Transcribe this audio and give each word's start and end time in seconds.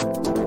Through 0.00 0.39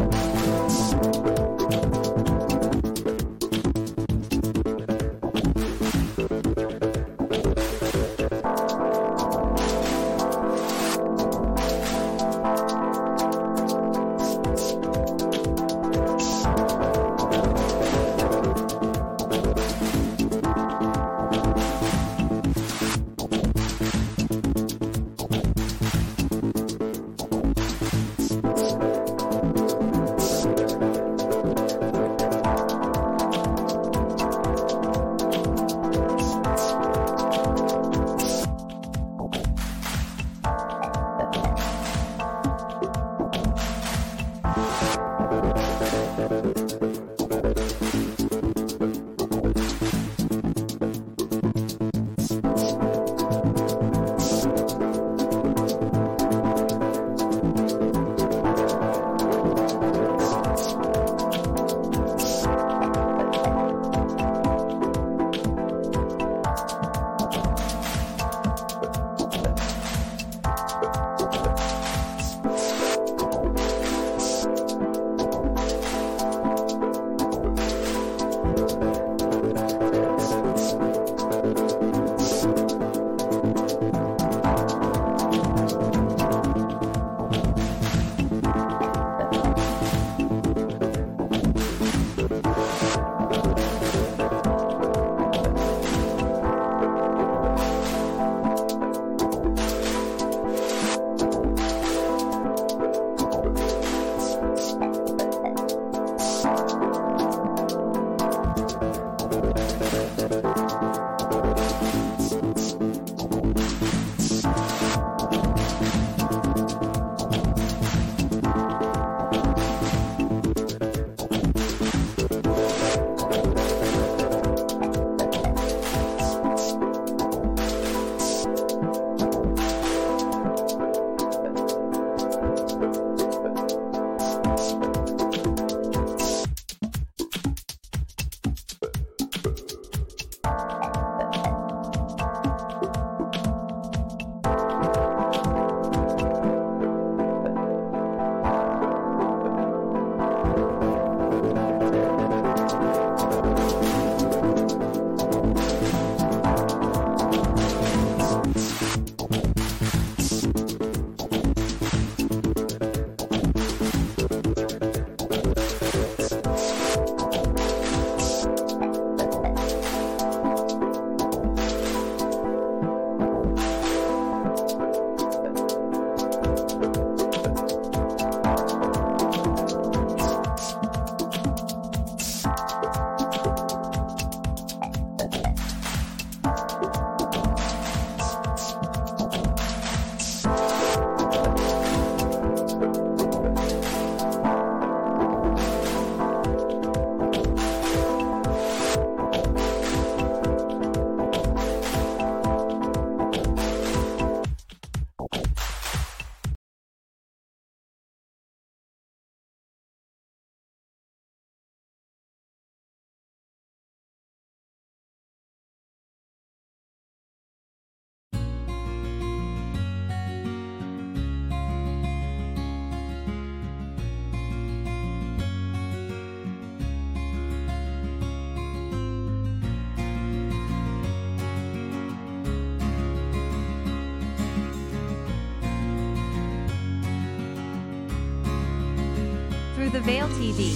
the 239.94 240.02
Veil 240.02 240.28
TV. 240.30 240.74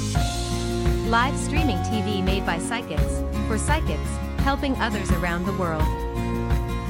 Live 1.10 1.36
streaming 1.40 1.78
TV 1.78 2.24
made 2.24 2.46
by 2.46 2.60
psychics, 2.60 3.24
for 3.48 3.58
psychics, 3.58 4.12
helping 4.42 4.76
others 4.76 5.10
around 5.10 5.44
the 5.44 5.54
world. 5.54 5.82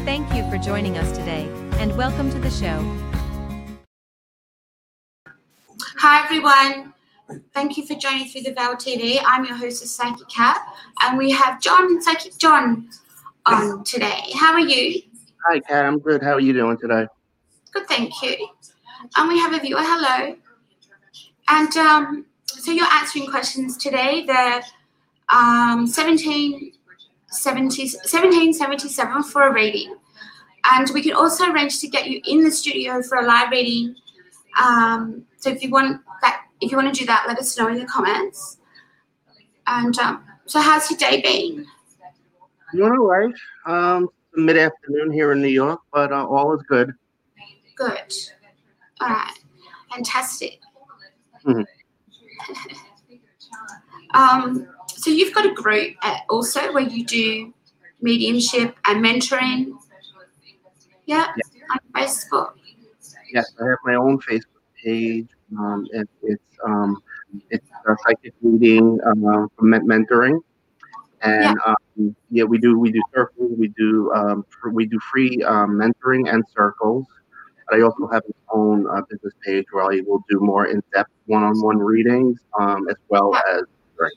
Thank 0.03 0.33
you 0.33 0.43
for 0.51 0.57
joining 0.57 0.97
us 0.97 1.17
today, 1.17 1.49
and 1.79 1.95
welcome 1.95 2.29
to 2.31 2.37
the 2.37 2.49
show. 2.49 2.83
Hi 5.99 6.25
everyone. 6.25 6.93
Thank 7.53 7.77
you 7.77 7.87
for 7.87 7.95
joining 7.95 8.27
through 8.27 8.41
the 8.41 8.53
Veil 8.53 8.75
TV. 8.75 9.21
I'm 9.25 9.45
your 9.45 9.55
host, 9.55 9.87
Psychic 9.87 10.27
Cat, 10.27 10.61
and 11.03 11.17
we 11.17 11.31
have 11.31 11.61
John, 11.61 12.01
Psychic 12.01 12.37
John, 12.37 12.89
on 13.45 13.85
today. 13.85 14.23
How 14.35 14.51
are 14.51 14.59
you? 14.59 15.01
Hi, 15.45 15.61
Cat. 15.61 15.85
I'm 15.85 15.99
good. 15.99 16.21
How 16.21 16.33
are 16.33 16.41
you 16.41 16.51
doing 16.51 16.77
today? 16.77 17.07
Good, 17.71 17.87
thank 17.87 18.21
you. 18.21 18.49
And 19.15 19.29
we 19.29 19.39
have 19.39 19.53
a 19.53 19.59
viewer. 19.59 19.79
Hello. 19.81 20.35
And 21.49 21.75
um, 21.77 22.25
so 22.45 22.71
you're 22.71 22.85
answering 22.85 23.27
questions 23.27 23.77
today. 23.77 24.25
They're 24.25 24.61
um, 25.29 25.87
17, 25.87 26.73
70, 27.27 27.83
1777 27.83 29.23
for 29.23 29.47
a 29.47 29.53
reading. 29.53 29.95
And 30.73 30.89
we 30.93 31.01
can 31.01 31.13
also 31.13 31.51
arrange 31.51 31.79
to 31.79 31.87
get 31.87 32.07
you 32.07 32.21
in 32.25 32.43
the 32.43 32.51
studio 32.51 33.01
for 33.01 33.19
a 33.19 33.25
live 33.25 33.51
reading. 33.51 33.95
Um, 34.61 35.25
so 35.37 35.49
if 35.49 35.63
you 35.63 35.69
want 35.69 36.01
that, 36.21 36.43
if 36.61 36.71
you 36.71 36.77
want 36.77 36.93
to 36.93 36.99
do 36.99 37.05
that, 37.05 37.25
let 37.27 37.37
us 37.37 37.57
know 37.57 37.67
in 37.67 37.79
the 37.79 37.85
comments. 37.85 38.57
And 39.67 39.97
um, 39.99 40.23
so, 40.45 40.59
how's 40.59 40.89
your 40.89 40.97
day 40.97 41.21
been? 41.21 41.65
Doing 42.73 42.91
all 42.93 43.05
right. 43.05 43.33
Um, 43.65 44.09
mid 44.35 44.57
afternoon 44.57 45.11
here 45.11 45.31
in 45.31 45.41
New 45.41 45.47
York, 45.47 45.81
but 45.93 46.11
uh, 46.11 46.25
all 46.25 46.53
is 46.53 46.63
good. 46.63 46.93
Good. 47.75 48.13
All 49.01 49.09
right. 49.09 49.33
Fantastic. 49.93 50.59
Mhm. 51.47 51.65
Um, 54.13 54.67
so 54.87 55.09
you've 55.09 55.33
got 55.33 55.45
a 55.45 55.53
group 55.53 55.95
also 56.29 56.73
where 56.73 56.83
you 56.83 57.05
do 57.05 57.53
mediumship 58.01 58.75
and 58.85 59.03
mentoring. 59.03 59.71
Yeah, 61.05 61.27
on 61.71 61.79
Facebook. 61.95 62.53
Yes, 63.31 63.53
I 63.61 63.67
have 63.69 63.77
my 63.85 63.95
own 63.95 64.19
Facebook 64.19 64.63
page, 64.83 65.27
um, 65.57 65.87
and 65.93 66.07
it's 66.23 66.43
um, 66.65 67.01
it's 67.49 67.67
a 67.87 67.95
psychic 68.05 68.33
reading 68.41 68.99
uh, 69.05 69.47
mentoring, 69.61 70.39
and 71.21 71.57
yeah. 71.57 71.73
Um, 71.97 72.15
yeah. 72.29 72.43
we 72.43 72.57
do 72.57 72.77
we 72.77 72.91
do 72.91 73.01
circles, 73.13 73.51
we 73.57 73.69
do 73.69 74.11
um, 74.13 74.45
we 74.71 74.85
do 74.85 74.99
free 74.99 75.43
um, 75.43 75.71
mentoring 75.71 76.31
and 76.31 76.43
circles. 76.53 77.05
But 77.69 77.79
I 77.79 77.81
also 77.83 78.07
have 78.07 78.23
my 78.25 78.53
own 78.53 78.87
uh, 78.87 79.01
business 79.09 79.33
page 79.45 79.65
where 79.71 79.83
I 79.83 80.01
will 80.05 80.23
do 80.29 80.39
more 80.39 80.67
in-depth 80.67 81.11
one-on-one 81.25 81.79
readings, 81.79 82.39
um, 82.59 82.87
as 82.89 82.95
well 83.09 83.35
as. 83.35 83.63
Right. 83.99 84.11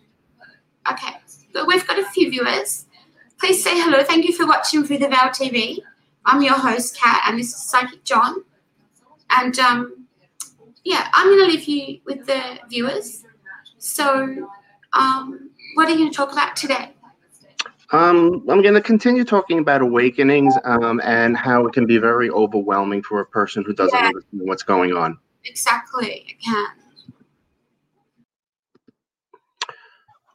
Okay, 0.93 1.17
so 1.53 1.65
we've 1.67 1.87
got 1.87 1.99
a 1.99 2.05
few 2.11 2.31
viewers. 2.31 2.87
Please 3.39 3.63
say 3.63 3.81
hello. 3.81 4.05
Thank 4.05 4.27
you 4.27 4.35
for 4.37 4.47
watching 4.47 4.85
Through 4.85 4.99
the 4.99 5.09
Veil 5.09 5.31
TV. 5.31 5.79
I'm 6.27 6.43
your 6.43 6.55
host, 6.55 6.99
Kat, 6.99 7.23
and 7.27 7.39
this 7.39 7.49
is 7.49 7.63
Psychic 7.63 8.05
John. 8.05 8.45
And 9.31 9.59
um, 9.59 10.07
yeah, 10.85 11.09
I'm 11.13 11.27
going 11.27 11.47
to 11.51 11.57
leave 11.57 11.65
you 11.65 12.01
with 12.05 12.27
the 12.27 12.59
viewers. 12.69 13.25
So, 13.79 14.49
um, 14.93 15.51
what 15.75 15.89
are 15.89 15.93
you 15.93 15.99
going 15.99 16.11
to 16.11 16.17
talk 16.17 16.33
about 16.33 16.57
today? 16.57 16.93
Um, 17.93 18.45
I'm 18.49 18.63
going 18.63 18.75
to 18.75 18.81
continue 18.81 19.25
talking 19.25 19.59
about 19.59 19.83
awakenings 19.83 20.55
um, 20.65 21.01
and 21.03 21.37
how 21.37 21.67
it 21.67 21.73
can 21.73 21.87
be 21.87 21.99
very 21.99 22.31
overwhelming 22.31 23.03
for 23.03 23.21
a 23.21 23.27
person 23.27 23.65
who 23.65 23.75
doesn't 23.75 23.99
yeah. 23.99 24.07
understand 24.07 24.43
what's 24.45 24.63
going 24.63 24.93
on. 24.93 25.19
Exactly, 25.45 26.25
it 26.29 26.41
can. 26.41 26.67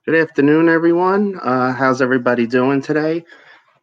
Good 0.06 0.16
afternoon, 0.16 0.68
everyone. 0.68 1.40
Uh, 1.42 1.72
how's 1.72 2.02
everybody 2.02 2.46
doing 2.46 2.82
today? 2.82 3.24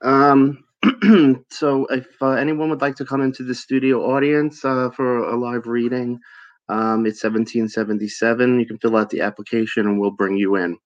Um, 0.02 0.64
so, 1.50 1.86
if 1.86 2.06
uh, 2.20 2.32
anyone 2.32 2.68
would 2.68 2.82
like 2.82 2.96
to 2.96 3.06
come 3.06 3.22
into 3.22 3.42
the 3.42 3.54
studio 3.54 4.04
audience 4.04 4.64
uh, 4.64 4.90
for 4.90 5.30
a 5.30 5.36
live 5.36 5.66
reading, 5.66 6.20
um, 6.68 7.06
it's 7.06 7.24
1777. 7.24 8.60
You 8.60 8.66
can 8.66 8.78
fill 8.78 8.96
out 8.96 9.08
the 9.10 9.22
application 9.22 9.86
and 9.86 9.98
we'll 9.98 10.10
bring 10.10 10.36
you 10.36 10.56
in. 10.56 10.76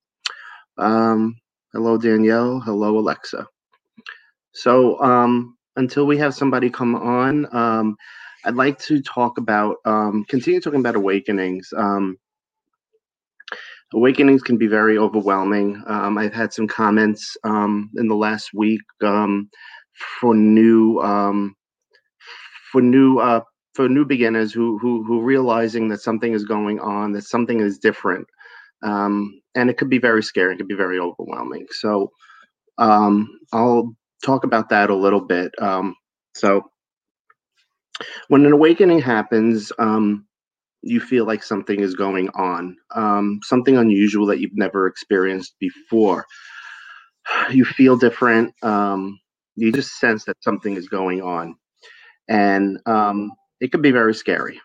Um, 0.78 1.36
hello, 1.76 1.98
Danielle. 1.98 2.60
Hello, 2.60 2.98
Alexa. 2.98 3.46
So, 4.52 5.00
um, 5.02 5.56
until 5.76 6.06
we 6.06 6.18
have 6.18 6.34
somebody 6.34 6.70
come 6.70 6.94
on, 6.96 7.54
um, 7.54 7.96
I'd 8.46 8.56
like 8.56 8.78
to 8.80 9.02
talk 9.02 9.38
about, 9.38 9.76
um, 9.84 10.24
continue 10.28 10.60
talking 10.60 10.80
about 10.80 10.96
awakenings. 10.96 11.72
Um, 11.76 12.16
awakenings 13.94 14.42
can 14.42 14.56
be 14.58 14.68
very 14.68 14.98
overwhelming. 14.98 15.82
Um, 15.86 16.18
I've 16.18 16.34
had 16.34 16.52
some 16.52 16.66
comments 16.68 17.36
um, 17.44 17.90
in 17.96 18.08
the 18.08 18.16
last 18.16 18.50
week 18.54 18.82
for 20.20 20.34
new 20.34 21.00
for 22.72 22.82
new 22.82 23.18
uh, 23.18 23.42
for 23.74 23.88
new 23.88 24.04
beginners 24.04 24.52
who 24.52 24.78
who 24.78 25.04
who 25.04 25.22
realizing 25.22 25.88
that 25.88 26.00
something 26.00 26.32
is 26.34 26.44
going 26.44 26.80
on, 26.80 27.12
that 27.12 27.24
something 27.24 27.60
is 27.60 27.78
different, 27.78 28.26
um, 28.82 29.40
and 29.56 29.70
it 29.70 29.78
could 29.78 29.90
be 29.90 29.98
very 29.98 30.22
scary. 30.22 30.54
It 30.54 30.58
could 30.58 30.68
be 30.68 30.76
very 30.76 30.98
overwhelming. 31.00 31.66
So 31.72 32.12
um, 32.78 33.28
I'll 33.52 33.94
talk 34.24 34.44
about 34.44 34.70
that 34.70 34.90
a 34.90 34.96
little 34.96 35.20
bit. 35.22 35.52
Um, 35.60 35.96
so 36.34 36.62
when 38.28 38.46
an 38.46 38.52
awakening 38.52 39.00
happens, 39.00 39.72
um, 39.78 40.26
you 40.82 41.00
feel 41.00 41.26
like 41.26 41.42
something 41.42 41.80
is 41.80 41.94
going 41.94 42.28
on, 42.30 42.76
um, 42.94 43.40
something 43.42 43.76
unusual 43.76 44.26
that 44.26 44.40
you've 44.40 44.56
never 44.56 44.86
experienced 44.86 45.56
before. 45.60 46.26
You 47.50 47.64
feel 47.64 47.96
different. 47.96 48.54
Um, 48.62 49.18
you 49.56 49.72
just 49.72 49.98
sense 49.98 50.24
that 50.26 50.42
something 50.44 50.76
is 50.76 50.88
going 50.88 51.22
on, 51.22 51.56
and 52.28 52.78
um, 52.86 53.32
it 53.60 53.72
can 53.72 53.82
be 53.82 53.92
very 53.92 54.14
scary, 54.14 54.60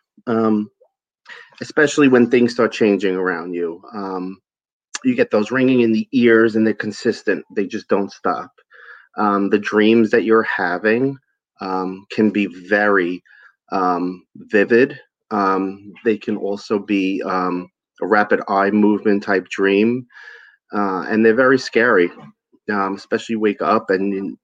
especially 1.62 2.08
when 2.10 2.30
things 2.30 2.54
start 2.54 2.72
changing 2.74 3.16
around 3.16 3.54
you. 3.54 3.82
Um, 3.94 4.40
you 5.06 5.16
get 5.16 5.32
those 5.32 5.52
ringing 5.52 5.82
in 5.82 5.92
the 5.92 6.08
ears, 6.14 6.56
and 6.56 6.66
they're 6.66 6.74
consistent; 6.74 7.46
they 7.56 7.68
just 7.68 7.88
don't 7.90 8.12
stop. 8.12 8.52
Um, 9.18 9.50
the 9.50 9.60
dreams 9.60 10.12
that 10.12 10.24
you're 10.24 10.44
having 10.44 11.18
um, 11.62 12.06
can 12.12 12.32
be 12.32 12.48
very 12.48 13.24
um, 13.72 14.24
vivid. 14.36 15.00
Um, 15.32 15.94
they 16.06 16.18
can 16.18 16.38
also 16.38 16.80
be 16.80 17.22
a 18.02 18.08
rapid 18.08 18.42
eye 18.50 18.72
movement 18.72 19.24
type 19.24 19.48
dream, 19.50 20.08
uh, 20.74 21.06
and 21.10 21.26
they're 21.26 21.36
very 21.36 21.60
scary. 21.60 22.12
especially 22.96 23.36
wake 23.38 23.62
up 23.62 23.90
and 23.90 24.38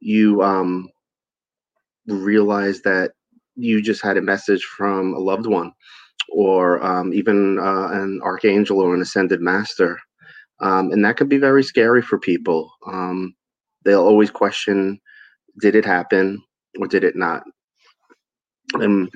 you 0.00 0.42
um, 0.42 0.88
realize 2.06 2.82
that 2.82 3.12
you 3.56 3.82
just 3.82 4.02
had 4.02 4.16
a 4.16 4.22
message 4.22 4.64
from 4.64 5.14
a 5.14 5.18
loved 5.18 5.46
one 5.46 5.72
or 6.32 6.84
um, 6.84 7.12
even 7.12 7.58
uh, 7.58 7.88
an 7.92 8.20
archangel 8.22 8.80
or 8.80 8.94
an 8.94 9.02
ascended 9.02 9.40
master. 9.40 9.98
Um, 10.60 10.92
and 10.92 11.04
that 11.04 11.16
could 11.16 11.28
be 11.28 11.38
very 11.38 11.62
scary 11.62 12.02
for 12.02 12.18
people. 12.18 12.70
Um, 12.86 13.34
they'll 13.84 14.04
always 14.06 14.30
question 14.30 15.00
did 15.60 15.74
it 15.74 15.84
happen 15.84 16.42
or 16.78 16.86
did 16.86 17.02
it 17.04 17.16
not? 17.16 17.42
And 18.74 19.10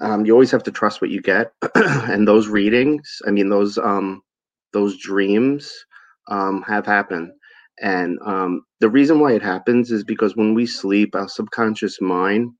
um, 0.00 0.24
you 0.24 0.32
always 0.32 0.50
have 0.52 0.62
to 0.64 0.70
trust 0.70 1.00
what 1.00 1.10
you 1.10 1.20
get. 1.20 1.52
and 1.74 2.26
those 2.28 2.48
readings, 2.48 3.20
I 3.26 3.30
mean, 3.30 3.48
those 3.48 3.76
um, 3.78 4.22
those 4.72 4.98
dreams 4.98 5.72
um, 6.28 6.62
have 6.62 6.86
happened. 6.86 7.32
And 7.80 8.18
the 8.80 8.88
reason 8.88 9.18
why 9.18 9.32
it 9.32 9.42
happens 9.42 9.90
is 9.90 10.04
because 10.04 10.36
when 10.36 10.54
we 10.54 10.66
sleep, 10.66 11.14
our 11.14 11.28
subconscious 11.28 12.00
mind 12.00 12.52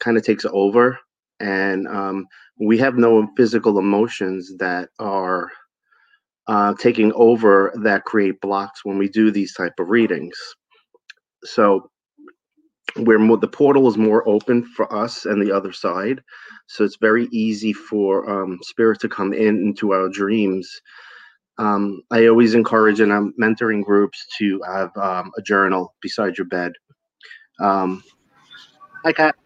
kind 0.00 0.16
of 0.16 0.22
takes 0.22 0.46
over, 0.50 0.98
and 1.40 1.86
um, 1.88 2.26
we 2.58 2.78
have 2.78 2.96
no 2.96 3.28
physical 3.36 3.78
emotions 3.78 4.52
that 4.58 4.88
are 4.98 5.50
uh, 6.48 6.74
taking 6.78 7.12
over 7.14 7.72
that 7.82 8.04
create 8.04 8.40
blocks 8.40 8.84
when 8.84 8.98
we 8.98 9.08
do 9.08 9.30
these 9.30 9.54
type 9.54 9.74
of 9.78 9.88
readings. 9.88 10.38
So 11.44 11.90
where 12.96 13.18
the 13.36 13.48
portal 13.48 13.88
is 13.88 13.96
more 13.98 14.26
open 14.28 14.64
for 14.64 14.92
us 14.94 15.26
and 15.26 15.42
the 15.42 15.54
other 15.54 15.72
side, 15.72 16.22
so 16.66 16.84
it's 16.84 16.96
very 16.96 17.28
easy 17.32 17.72
for 17.72 18.28
um, 18.30 18.58
spirit 18.62 19.00
to 19.00 19.08
come 19.08 19.32
in 19.32 19.56
into 19.58 19.92
our 19.92 20.08
dreams 20.08 20.70
um, 21.58 22.02
I 22.10 22.26
always 22.26 22.54
encourage 22.54 23.00
in 23.00 23.10
um, 23.10 23.32
mentoring 23.40 23.82
groups 23.82 24.26
to 24.38 24.60
have 24.66 24.90
um, 24.96 25.30
a 25.38 25.42
journal 25.42 25.94
beside 26.02 26.36
your 26.36 26.46
bed. 26.46 26.72
Um, 27.60 28.02
hi, 29.04 29.12
Kat. 29.12 29.36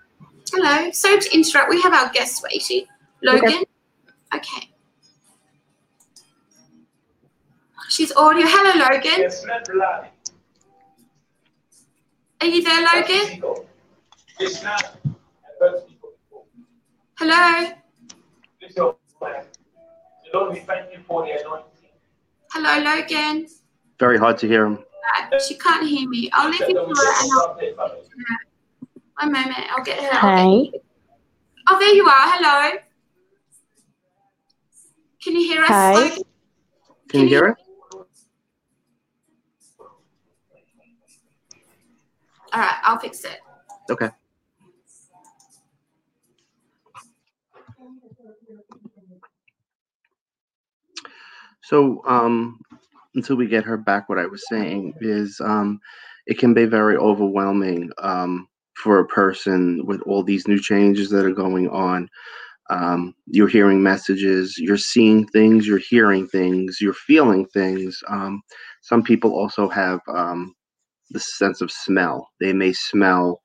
Hello. 0.53 0.91
So 0.93 1.19
to 1.19 1.35
interrupt, 1.35 1.71
we 1.71 1.81
have 1.83 1.93
our 1.93 2.11
guest 2.11 2.43
waiting. 2.43 2.87
Logan. 3.23 3.49
Okay. 3.49 3.65
okay. 4.35 4.71
She's 7.89 8.13
audio. 8.17 8.47
Hello, 8.47 8.73
Logan. 8.79 9.31
Are 12.41 12.47
you 12.47 12.63
there, 12.63 12.83
Logan? 12.83 13.43
Hello. 17.19 17.73
Thank 20.67 20.93
you 20.93 20.99
for 21.07 21.27
Hello, 22.53 22.83
Logan. 22.83 23.47
Very 23.99 24.19
hard 24.19 24.39
to 24.39 24.49
hear 24.49 24.65
him. 24.67 24.79
Uh, 25.33 25.39
she 25.39 25.55
can't 25.57 25.87
hear 25.87 26.09
me. 26.09 26.31
I'll 26.33 26.51
leave 26.51 26.61
you 26.61 26.75
to 26.75 26.81
her 26.81 26.87
and 26.87 27.33
I'll 27.33 27.55
her. 27.59 28.50
One 29.21 29.33
moment, 29.33 29.67
I'll 29.71 29.85
get 29.85 30.01
her. 30.01 30.19
Hey. 30.19 30.73
Oh, 31.69 31.79
there 31.79 31.95
you 31.95 32.07
are. 32.07 32.13
Hello. 32.15 32.79
Can 35.23 35.37
you 35.37 35.43
hear 35.43 35.61
us? 35.61 35.69
Hi. 35.69 36.09
Can, 36.09 36.23
Can 37.09 37.21
you 37.21 37.29
hear 37.29 37.49
us? 37.49 37.57
All 42.53 42.61
right, 42.61 42.79
I'll 42.83 42.99
fix 42.99 43.25
it. 43.25 43.41
Okay. 43.91 44.09
So 51.63 52.03
um, 52.07 52.59
until 53.15 53.37
we 53.37 53.47
get 53.47 53.65
her 53.65 53.77
back, 53.77 54.09
what 54.09 54.19
I 54.19 54.25
was 54.25 54.49
saying 54.49 54.95
is 55.03 55.43
um, 55.45 55.79
it 56.27 56.39
can 56.39 56.55
be 56.55 56.65
very 56.65 56.97
overwhelming 56.97 57.91
um, 57.99 58.49
for 58.81 58.99
a 58.99 59.07
person 59.07 59.85
with 59.87 60.01
all 60.03 60.23
these 60.23 60.49
new 60.49 60.61
changes 60.61 61.11
that 61.11 61.25
are 61.25 61.33
going 61.33 61.69
on. 61.69 62.09
Um, 62.71 63.15
you're 63.27 63.49
hearing 63.49 63.83
messages, 63.83 64.57
you're 64.57 64.77
seeing 64.77 65.27
things, 65.29 65.67
you're 65.67 65.79
hearing 65.79 66.29
things, 66.29 66.79
you're 66.81 66.95
feeling 66.95 67.47
things. 67.47 68.01
Um, 68.09 68.43
some 68.83 69.03
people 69.03 69.35
also 69.37 69.69
have 69.69 70.01
um, 70.09 70.55
the 71.11 71.21
sense 71.21 71.61
of 71.61 71.71
smell. 71.71 72.29
They 72.41 72.53
may 72.53 72.73
smell 72.73 73.41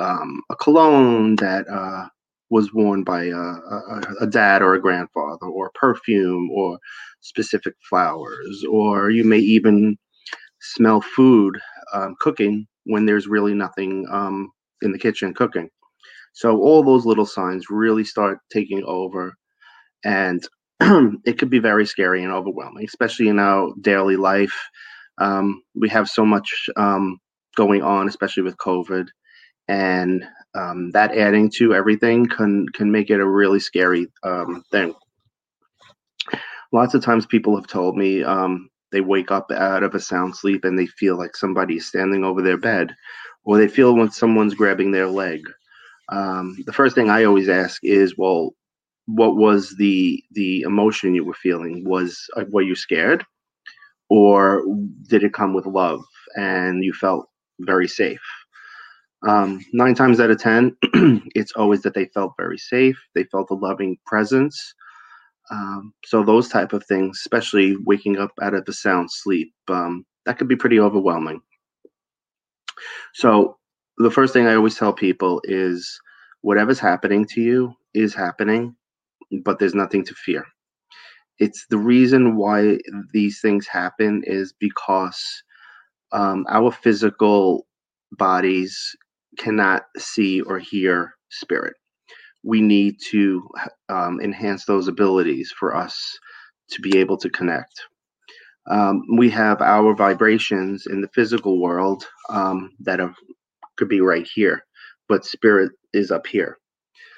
um, 0.00 0.42
a 0.50 0.56
cologne 0.56 1.36
that 1.36 1.68
uh, 1.68 2.06
was 2.50 2.74
worn 2.74 3.04
by 3.04 3.26
a, 3.26 3.36
a, 3.36 4.02
a, 4.22 4.26
dad 4.26 4.60
or 4.62 4.74
a 4.74 4.80
grandfather, 4.80 5.46
or 5.46 5.70
perfume, 5.74 6.50
or 6.50 6.78
specific 7.20 7.74
flowers, 7.88 8.64
or 8.68 9.10
you 9.10 9.24
may 9.24 9.38
even 9.38 9.96
smell 10.60 11.00
food 11.00 11.58
um, 11.94 12.16
cooking 12.20 12.66
when 12.90 13.06
there's 13.06 13.26
really 13.26 13.54
nothing 13.54 14.06
um, 14.10 14.50
in 14.82 14.92
the 14.92 14.98
kitchen 14.98 15.32
cooking. 15.32 15.68
So 16.32 16.58
all 16.58 16.82
those 16.82 17.06
little 17.06 17.26
signs 17.26 17.70
really 17.70 18.04
start 18.04 18.38
taking 18.52 18.82
over, 18.84 19.34
and 20.04 20.46
it 21.24 21.38
could 21.38 21.50
be 21.50 21.58
very 21.58 21.86
scary 21.86 22.22
and 22.22 22.32
overwhelming, 22.32 22.84
especially 22.84 23.28
in 23.28 23.38
our 23.38 23.72
daily 23.80 24.16
life. 24.16 24.54
Um, 25.18 25.62
we 25.74 25.88
have 25.88 26.08
so 26.08 26.24
much 26.24 26.68
um, 26.76 27.18
going 27.56 27.82
on, 27.82 28.08
especially 28.08 28.42
with 28.42 28.56
COVID, 28.56 29.08
and 29.68 30.24
um, 30.54 30.90
that 30.92 31.16
adding 31.16 31.50
to 31.56 31.74
everything 31.74 32.26
can 32.26 32.66
can 32.70 32.90
make 32.90 33.10
it 33.10 33.20
a 33.20 33.26
really 33.26 33.60
scary 33.60 34.06
um, 34.22 34.62
thing. 34.70 34.94
Lots 36.72 36.94
of 36.94 37.02
times, 37.04 37.26
people 37.26 37.56
have 37.56 37.66
told 37.66 37.96
me 37.96 38.22
um, 38.22 38.69
they 38.92 39.00
wake 39.00 39.30
up 39.30 39.50
out 39.50 39.82
of 39.82 39.94
a 39.94 40.00
sound 40.00 40.36
sleep 40.36 40.64
and 40.64 40.78
they 40.78 40.86
feel 40.86 41.16
like 41.16 41.36
somebody's 41.36 41.86
standing 41.86 42.24
over 42.24 42.42
their 42.42 42.58
bed, 42.58 42.94
or 43.44 43.58
they 43.58 43.68
feel 43.68 43.94
when 43.94 44.10
someone's 44.10 44.54
grabbing 44.54 44.90
their 44.90 45.06
leg. 45.06 45.40
Um, 46.10 46.56
the 46.66 46.72
first 46.72 46.94
thing 46.94 47.08
I 47.08 47.24
always 47.24 47.48
ask 47.48 47.80
is, 47.84 48.18
well, 48.18 48.54
what 49.06 49.36
was 49.36 49.74
the 49.78 50.22
the 50.32 50.62
emotion 50.62 51.14
you 51.14 51.24
were 51.24 51.34
feeling? 51.34 51.84
Was 51.84 52.28
uh, 52.36 52.44
were 52.50 52.62
you 52.62 52.74
scared, 52.74 53.24
or 54.08 54.64
did 55.08 55.24
it 55.24 55.32
come 55.32 55.54
with 55.54 55.66
love 55.66 56.02
and 56.36 56.84
you 56.84 56.92
felt 56.92 57.28
very 57.60 57.88
safe? 57.88 58.20
Um, 59.26 59.60
nine 59.72 59.94
times 59.94 60.20
out 60.20 60.30
of 60.30 60.40
ten, 60.40 60.76
it's 61.34 61.52
always 61.52 61.82
that 61.82 61.94
they 61.94 62.06
felt 62.06 62.32
very 62.38 62.58
safe. 62.58 62.98
They 63.14 63.24
felt 63.24 63.50
a 63.50 63.54
loving 63.54 63.98
presence. 64.06 64.74
Um, 65.50 65.92
so 66.04 66.22
those 66.22 66.48
type 66.48 66.72
of 66.72 66.84
things, 66.86 67.18
especially 67.18 67.76
waking 67.84 68.18
up 68.18 68.30
out 68.40 68.54
of 68.54 68.64
a 68.68 68.72
sound 68.72 69.10
sleep, 69.10 69.52
um, 69.68 70.04
that 70.26 70.38
could 70.38 70.48
be 70.48 70.56
pretty 70.56 70.78
overwhelming. 70.78 71.40
So 73.14 73.56
the 73.98 74.10
first 74.10 74.32
thing 74.32 74.46
I 74.46 74.54
always 74.54 74.76
tell 74.76 74.92
people 74.92 75.40
is 75.44 76.00
whatever's 76.42 76.78
happening 76.78 77.26
to 77.26 77.40
you 77.40 77.74
is 77.94 78.14
happening, 78.14 78.74
but 79.44 79.58
there's 79.58 79.74
nothing 79.74 80.04
to 80.04 80.14
fear. 80.14 80.44
It's 81.38 81.66
the 81.70 81.78
reason 81.78 82.36
why 82.36 82.78
these 83.12 83.40
things 83.40 83.66
happen 83.66 84.22
is 84.26 84.54
because 84.58 85.42
um, 86.12 86.46
our 86.48 86.70
physical 86.70 87.66
bodies 88.12 88.78
cannot 89.38 89.84
see 89.96 90.40
or 90.42 90.58
hear 90.58 91.14
spirit. 91.30 91.74
We 92.42 92.60
need 92.60 92.96
to 93.10 93.48
um, 93.88 94.20
enhance 94.20 94.64
those 94.64 94.88
abilities 94.88 95.52
for 95.58 95.74
us 95.74 96.18
to 96.70 96.80
be 96.80 96.98
able 96.98 97.16
to 97.18 97.30
connect. 97.30 97.82
Um, 98.70 99.02
we 99.16 99.28
have 99.30 99.60
our 99.62 99.94
vibrations 99.94 100.86
in 100.86 101.00
the 101.00 101.08
physical 101.08 101.60
world 101.60 102.06
um, 102.28 102.72
that 102.80 103.00
are, 103.00 103.14
could 103.76 103.88
be 103.88 104.00
right 104.00 104.26
here, 104.34 104.64
but 105.08 105.24
spirit 105.24 105.72
is 105.92 106.10
up 106.10 106.26
here. 106.26 106.58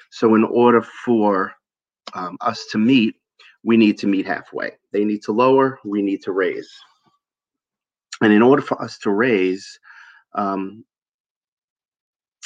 So, 0.09 0.35
in 0.35 0.43
order 0.43 0.81
for 1.05 1.53
um, 2.13 2.37
us 2.41 2.65
to 2.71 2.77
meet, 2.77 3.15
we 3.63 3.77
need 3.77 3.97
to 3.99 4.07
meet 4.07 4.25
halfway. 4.25 4.71
They 4.91 5.05
need 5.05 5.23
to 5.23 5.31
lower, 5.31 5.79
we 5.85 6.01
need 6.01 6.23
to 6.23 6.31
raise. 6.31 6.69
And 8.21 8.31
in 8.31 8.41
order 8.41 8.61
for 8.61 8.81
us 8.81 8.97
to 8.99 9.11
raise, 9.11 9.79
um, 10.35 10.85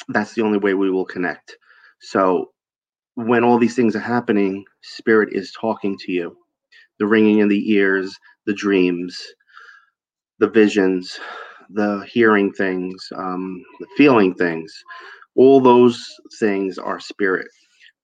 that's 0.08 0.34
the 0.34 0.42
only 0.42 0.58
way 0.58 0.74
we 0.74 0.90
will 0.90 1.04
connect. 1.04 1.56
So 2.00 2.52
when 3.26 3.44
all 3.44 3.58
these 3.58 3.76
things 3.76 3.96
are 3.96 4.00
happening, 4.00 4.64
spirit 4.82 5.30
is 5.32 5.52
talking 5.52 5.98
to 5.98 6.12
you. 6.12 6.36
The 6.98 7.06
ringing 7.06 7.40
in 7.40 7.48
the 7.48 7.72
ears, 7.72 8.16
the 8.46 8.54
dreams, 8.54 9.20
the 10.40 10.50
visions, 10.50 11.18
the 11.70 12.06
hearing 12.10 12.52
things, 12.52 13.08
um, 13.16 13.62
the 13.80 13.86
feeling 13.96 14.34
things, 14.34 14.72
all 15.36 15.60
those 15.60 16.04
things 16.40 16.78
are 16.78 17.00
spirit 17.00 17.46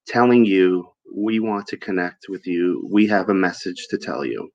telling 0.07 0.45
you, 0.45 0.87
we 1.15 1.41
want 1.41 1.67
to 1.69 1.77
connect 1.77 2.27
with 2.29 2.47
you. 2.47 2.89
We 2.91 3.07
have 3.09 3.29
a 3.29 3.35
message 3.35 3.87
to 3.91 3.99
tell 3.99 4.25
you. 4.25 4.51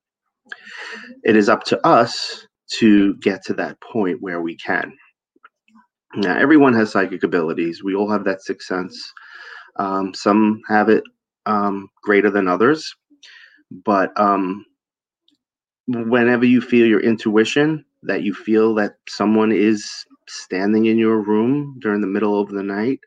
It 1.24 1.36
is 1.36 1.50
up 1.50 1.64
to 1.66 1.86
us 1.88 2.48
to 2.80 3.16
get 3.18 3.44
to 3.46 3.54
that 3.56 3.80
point 3.82 4.22
where 4.22 4.42
we 4.42 4.58
can. 4.58 4.94
Now, 6.16 6.38
everyone 6.38 6.74
has 6.76 6.92
psychic 6.92 7.24
abilities. 7.24 7.84
We 7.84 7.96
all 7.96 8.12
have 8.12 8.26
that 8.26 8.42
sixth 8.42 8.68
sense. 8.68 9.14
Um, 9.80 10.14
some 10.14 10.62
have 10.68 10.90
it 10.90 11.04
um, 11.48 11.90
greater 12.04 12.30
than 12.30 12.48
others, 12.48 12.94
but 13.86 14.12
um, 14.20 14.66
whenever 15.88 16.46
you 16.46 16.62
feel 16.62 16.86
your 16.86 17.00
intuition, 17.00 17.86
that 18.04 18.24
you 18.24 18.34
feel 18.34 18.76
that 18.76 18.96
someone 19.08 19.52
is 19.52 20.06
standing 20.28 20.86
in 20.86 20.98
your 20.98 21.22
room 21.22 21.78
during 21.82 22.02
the 22.02 22.08
middle 22.08 22.40
of 22.40 22.50
the 22.50 22.64
night, 22.64 23.00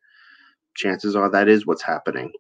chances 0.75 1.15
are 1.15 1.31
that 1.31 1.49
is 1.49 1.67
what's 1.67 1.83
happening. 1.83 2.33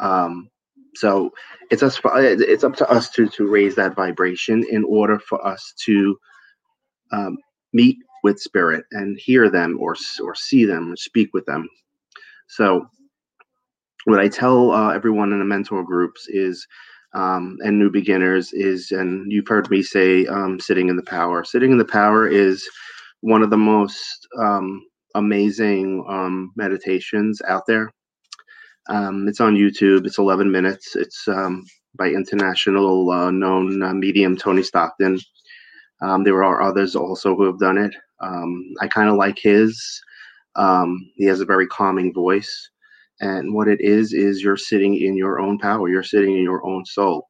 Um, 0.00 0.48
so 0.94 1.30
it's 1.70 1.82
us. 1.82 2.00
It's 2.04 2.64
up 2.64 2.76
to 2.76 2.90
us 2.90 3.10
to 3.10 3.28
to 3.28 3.46
raise 3.48 3.74
that 3.76 3.94
vibration 3.94 4.64
in 4.70 4.84
order 4.84 5.18
for 5.18 5.44
us 5.46 5.74
to 5.84 6.18
um, 7.12 7.38
meet 7.72 7.98
with 8.24 8.40
spirit 8.40 8.84
and 8.92 9.18
hear 9.18 9.50
them 9.50 9.78
or 9.80 9.94
or 10.22 10.34
see 10.34 10.64
them 10.64 10.92
or 10.92 10.96
speak 10.96 11.30
with 11.32 11.46
them. 11.46 11.68
So 12.48 12.86
what 14.10 14.20
I 14.20 14.28
tell 14.28 14.72
uh, 14.72 14.90
everyone 14.90 15.32
in 15.32 15.38
the 15.38 15.44
mentor 15.44 15.84
groups 15.84 16.26
is 16.28 16.66
um, 17.12 17.56
and 17.60 17.78
new 17.78 17.90
beginners 17.90 18.52
is 18.52 18.90
and 18.90 19.30
you've 19.30 19.48
heard 19.48 19.70
me 19.70 19.82
say 19.82 20.26
um, 20.26 20.58
sitting 20.60 20.88
in 20.88 20.96
the 20.96 21.02
power. 21.02 21.44
Sitting 21.44 21.72
in 21.72 21.78
the 21.78 21.84
power 21.84 22.26
is 22.26 22.68
one 23.20 23.42
of 23.42 23.50
the 23.50 23.56
most 23.56 24.26
um, 24.38 24.84
amazing 25.14 26.04
um, 26.08 26.52
meditations 26.56 27.40
out 27.46 27.66
there. 27.66 27.92
Um, 28.88 29.28
it's 29.28 29.40
on 29.40 29.56
YouTube. 29.56 30.06
It's 30.06 30.18
11 30.18 30.50
minutes. 30.50 30.96
It's 30.96 31.28
um, 31.28 31.64
by 31.96 32.08
international 32.08 33.10
uh, 33.10 33.30
known 33.30 33.82
uh, 33.82 33.94
medium 33.94 34.36
Tony 34.36 34.62
Stockwell. 34.62 35.18
There 36.24 36.44
are 36.44 36.62
others 36.62 36.96
also 36.96 37.36
who 37.36 37.44
have 37.44 37.58
done 37.58 37.78
it. 37.78 37.94
I 38.20 38.88
kind 38.88 39.08
of 39.08 39.16
like 39.16 39.38
his. 39.38 40.02
He 41.16 41.24
has 41.26 41.40
a 41.40 41.44
very 41.44 41.66
calming 41.66 42.12
voice. 42.12 42.69
And 43.20 43.54
what 43.54 43.68
it 43.68 43.80
is, 43.80 44.12
is 44.12 44.42
you're 44.42 44.56
sitting 44.56 44.96
in 44.96 45.16
your 45.16 45.40
own 45.40 45.58
power, 45.58 45.88
you're 45.88 46.02
sitting 46.02 46.36
in 46.36 46.42
your 46.42 46.66
own 46.66 46.84
soul. 46.86 47.28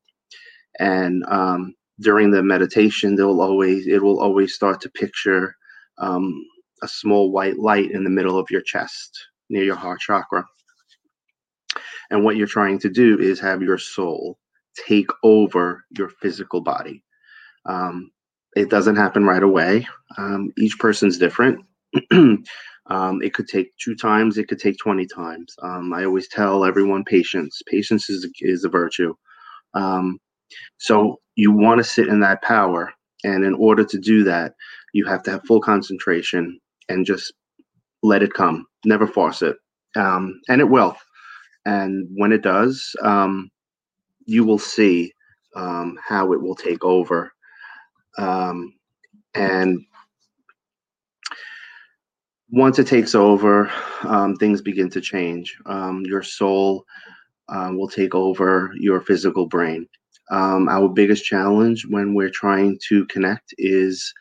And 0.78 1.24
um, 1.28 1.74
during 2.00 2.30
the 2.30 2.42
meditation, 2.42 3.16
they'll 3.16 3.40
always, 3.40 3.86
it 3.86 4.02
will 4.02 4.20
always 4.20 4.54
start 4.54 4.80
to 4.82 4.90
picture 4.90 5.54
um, 5.98 6.32
a 6.82 6.88
small 6.88 7.32
white 7.32 7.58
light 7.58 7.90
in 7.90 8.04
the 8.04 8.10
middle 8.10 8.38
of 8.38 8.50
your 8.50 8.62
chest 8.62 9.18
near 9.50 9.64
your 9.64 9.76
heart 9.76 10.00
chakra. 10.00 10.44
And 12.10 12.24
what 12.24 12.36
you're 12.36 12.46
trying 12.46 12.78
to 12.80 12.88
do 12.88 13.18
is 13.18 13.40
have 13.40 13.62
your 13.62 13.78
soul 13.78 14.38
take 14.86 15.10
over 15.22 15.84
your 15.96 16.08
physical 16.08 16.60
body. 16.60 17.04
Um, 17.66 18.10
it 18.56 18.70
doesn't 18.70 18.96
happen 18.96 19.24
right 19.24 19.42
away. 19.42 19.86
Um, 20.18 20.52
each 20.58 20.78
person's 20.78 21.18
different. 21.18 21.64
um, 22.90 23.22
it 23.22 23.34
could 23.34 23.48
take 23.48 23.76
two 23.78 23.94
times. 23.94 24.36
It 24.36 24.48
could 24.48 24.58
take 24.58 24.76
20 24.78 25.06
times. 25.06 25.54
Um, 25.62 25.92
I 25.92 26.04
always 26.04 26.28
tell 26.28 26.64
everyone 26.64 27.04
patience. 27.04 27.62
Patience 27.66 28.10
is, 28.10 28.28
is 28.40 28.64
a 28.64 28.68
virtue. 28.68 29.14
Um, 29.74 30.18
so 30.78 31.20
you 31.36 31.52
want 31.52 31.78
to 31.78 31.84
sit 31.84 32.08
in 32.08 32.20
that 32.20 32.42
power. 32.42 32.92
And 33.24 33.44
in 33.44 33.54
order 33.54 33.84
to 33.84 33.98
do 33.98 34.24
that, 34.24 34.54
you 34.92 35.06
have 35.06 35.22
to 35.24 35.30
have 35.30 35.44
full 35.46 35.60
concentration 35.60 36.58
and 36.88 37.06
just 37.06 37.32
let 38.02 38.22
it 38.22 38.34
come. 38.34 38.66
Never 38.84 39.06
force 39.06 39.42
it. 39.42 39.56
Um, 39.94 40.40
and 40.48 40.60
it 40.60 40.68
will. 40.68 40.96
And 41.66 42.08
when 42.14 42.32
it 42.32 42.42
does, 42.42 42.94
um, 43.02 43.50
you 44.26 44.44
will 44.44 44.58
see 44.58 45.12
how 45.54 46.32
it 46.32 46.40
will 46.40 46.54
take 46.54 46.84
over 46.84 47.32
um, 48.18 48.74
and 49.34 49.80
once 52.50 52.78
it 52.78 52.86
takes 52.86 53.14
over, 53.14 53.70
um, 54.02 54.34
things 54.36 54.60
begin 54.60 54.90
to 54.90 55.00
change. 55.00 55.56
Um, 55.66 56.02
your 56.04 56.22
soul 56.22 56.84
um, 57.48 57.76
will 57.78 57.88
take 57.88 58.14
over 58.14 58.72
your 58.76 59.00
physical 59.00 59.46
brain. 59.46 59.86
Um, 60.30 60.68
our 60.68 60.88
biggest 60.88 61.24
challenge 61.24 61.86
when 61.88 62.14
we're 62.14 62.30
trying 62.30 62.78
to 62.88 63.06
connect 63.06 63.54
is 63.58 64.12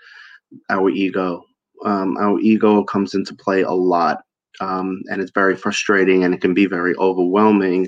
our 0.69 0.89
ego. 0.89 1.43
Um, 1.85 2.17
our 2.17 2.39
ego 2.39 2.83
comes 2.83 3.13
into 3.13 3.35
play 3.35 3.61
a 3.61 3.71
lot, 3.71 4.21
um, 4.59 5.01
and 5.09 5.21
it's 5.21 5.31
very 5.33 5.55
frustrating 5.55 6.23
and 6.23 6.33
it 6.33 6.41
can 6.41 6.53
be 6.53 6.65
very 6.65 6.95
overwhelming 6.95 7.87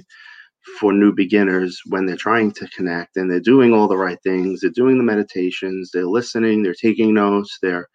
for 0.79 0.93
new 0.93 1.11
beginners 1.11 1.81
when 1.87 2.05
they're 2.05 2.15
trying 2.15 2.51
to 2.51 2.67
connect 2.69 3.17
and 3.17 3.29
they're 3.29 3.39
doing 3.39 3.73
all 3.73 3.87
the 3.87 3.97
right 3.97 4.19
things. 4.23 4.61
They're 4.61 4.69
doing 4.69 4.97
the 4.97 5.03
meditations, 5.03 5.89
they're 5.91 6.05
listening, 6.05 6.61
they're 6.61 6.75
taking 6.75 7.15
notes, 7.15 7.57
they're 7.61 7.87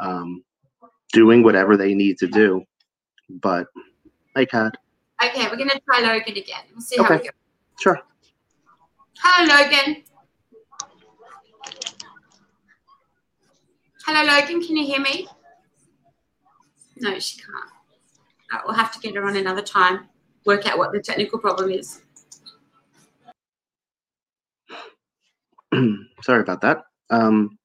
um, 0.00 0.42
doing 1.14 1.42
whatever 1.42 1.76
they 1.78 1.94
need 1.94 2.18
to 2.18 2.26
do. 2.26 2.62
But, 3.30 3.68
hi, 4.36 4.44
Kat. 4.44 4.74
Okay, 5.24 5.44
we're 5.48 5.56
gonna 5.56 5.80
try 5.88 6.00
Logan 6.00 6.36
again. 6.36 6.64
We'll 6.72 6.82
see 6.82 6.98
how 6.98 7.04
Okay. 7.04 7.18
we 7.18 7.24
go. 7.24 7.30
Sure. 7.80 7.98
Hello, 9.18 9.54
Logan. 9.54 10.02
Hello, 14.04 14.22
Logan. 14.22 14.60
Can 14.62 14.76
you 14.76 14.84
hear 14.84 15.00
me? 15.00 15.26
No, 16.96 17.18
she 17.18 17.38
can't. 17.38 17.70
Uh, 18.52 18.58
we'll 18.66 18.74
have 18.74 18.92
to 18.92 19.00
get 19.00 19.14
her 19.14 19.24
on 19.24 19.36
another 19.36 19.62
time. 19.62 20.08
Work 20.44 20.66
out 20.66 20.76
what 20.76 20.92
the 20.92 21.00
technical 21.00 21.38
problem 21.38 21.70
is. 21.70 22.02
Sorry 26.22 26.40
about 26.42 26.60
that. 26.60 26.82
Um, 27.08 27.58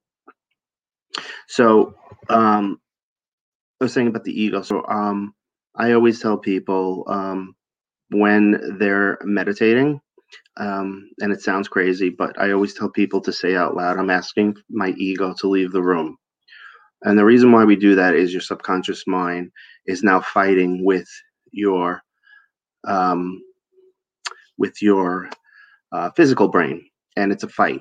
so, 1.46 1.94
um, 2.28 2.80
I 2.80 2.89
was 3.80 3.92
saying 3.92 4.08
about 4.08 4.24
the 4.24 4.40
ego. 4.40 4.62
So, 4.62 4.84
um, 4.88 5.34
I 5.76 5.92
always 5.92 6.20
tell 6.20 6.36
people 6.36 7.04
um, 7.08 7.54
when 8.10 8.76
they're 8.78 9.18
meditating, 9.22 10.00
um, 10.58 11.10
and 11.20 11.32
it 11.32 11.40
sounds 11.42 11.68
crazy, 11.68 12.10
but 12.10 12.38
I 12.40 12.52
always 12.52 12.74
tell 12.74 12.90
people 12.90 13.20
to 13.22 13.32
say 13.32 13.56
out 13.56 13.76
loud, 13.76 13.98
I'm 13.98 14.10
asking 14.10 14.56
my 14.68 14.90
ego 14.90 15.34
to 15.38 15.48
leave 15.48 15.72
the 15.72 15.82
room. 15.82 16.16
And 17.02 17.18
the 17.18 17.24
reason 17.24 17.52
why 17.52 17.64
we 17.64 17.76
do 17.76 17.94
that 17.94 18.14
is 18.14 18.32
your 18.32 18.42
subconscious 18.42 19.06
mind 19.06 19.50
is 19.86 20.02
now 20.02 20.20
fighting 20.20 20.84
with 20.84 21.08
your 21.52 22.02
um, 22.86 23.40
with 24.58 24.82
your 24.82 25.30
uh, 25.92 26.10
physical 26.10 26.48
brain, 26.48 26.84
and 27.16 27.32
it's 27.32 27.44
a 27.44 27.48
fight. 27.48 27.80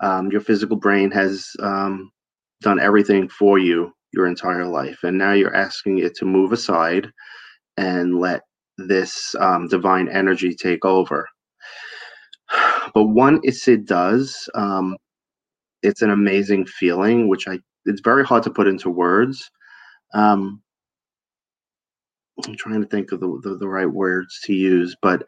Um, 0.00 0.30
your 0.32 0.40
physical 0.40 0.76
brain 0.76 1.10
has 1.12 1.50
um, 1.60 2.10
done 2.62 2.80
everything 2.80 3.28
for 3.28 3.58
you 3.58 3.92
your 4.14 4.26
entire 4.26 4.66
life, 4.66 4.98
and 5.02 5.18
now 5.18 5.32
you're 5.32 5.54
asking 5.54 5.98
it 5.98 6.14
to 6.16 6.24
move 6.24 6.52
aside 6.52 7.10
and 7.76 8.18
let 8.18 8.42
this 8.78 9.34
um, 9.40 9.68
divine 9.68 10.08
energy 10.08 10.54
take 10.54 10.84
over. 10.84 11.26
But 12.94 13.04
once 13.04 13.68
it 13.68 13.84
does, 13.86 14.48
um, 14.54 14.96
it's 15.82 16.02
an 16.02 16.10
amazing 16.10 16.66
feeling, 16.66 17.28
which 17.28 17.48
I 17.48 17.58
it's 17.86 18.00
very 18.02 18.24
hard 18.24 18.42
to 18.44 18.50
put 18.50 18.68
into 18.68 18.88
words. 18.88 19.50
Um, 20.14 20.62
I'm 22.46 22.56
trying 22.56 22.80
to 22.82 22.88
think 22.88 23.12
of 23.12 23.20
the, 23.20 23.40
the, 23.42 23.56
the 23.56 23.68
right 23.68 23.90
words 23.90 24.40
to 24.44 24.54
use, 24.54 24.96
but 25.02 25.24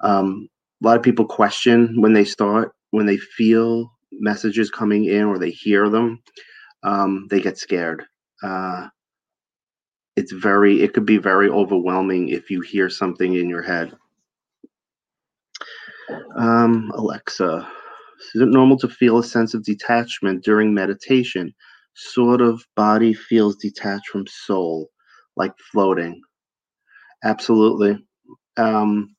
um, 0.00 0.48
a 0.82 0.86
lot 0.86 0.96
of 0.96 1.02
people 1.02 1.26
question 1.26 2.00
when 2.00 2.12
they 2.12 2.24
start, 2.24 2.72
when 2.90 3.06
they 3.06 3.18
feel 3.18 3.90
messages 4.12 4.70
coming 4.70 5.04
in 5.04 5.24
or 5.24 5.38
they 5.38 5.50
hear 5.50 5.88
them, 5.88 6.22
um, 6.82 7.26
they 7.30 7.40
get 7.40 7.58
scared. 7.58 8.04
Uh, 8.42 8.88
it's 10.16 10.32
very, 10.32 10.82
it 10.82 10.94
could 10.94 11.06
be 11.06 11.18
very 11.18 11.48
overwhelming 11.48 12.30
if 12.30 12.50
you 12.50 12.60
hear 12.60 12.90
something 12.90 13.34
in 13.34 13.48
your 13.48 13.62
head. 13.62 13.96
Um, 16.36 16.90
Alexa, 16.94 17.68
is 18.34 18.42
it 18.42 18.48
normal 18.48 18.78
to 18.78 18.88
feel 18.88 19.18
a 19.18 19.24
sense 19.24 19.54
of 19.54 19.64
detachment 19.64 20.44
during 20.44 20.74
meditation? 20.74 21.54
Sort 21.94 22.40
of 22.40 22.64
body 22.76 23.14
feels 23.14 23.56
detached 23.56 24.08
from 24.08 24.26
soul, 24.26 24.88
like 25.36 25.52
floating. 25.72 26.20
Absolutely. 27.24 27.98
Um, 28.56 29.14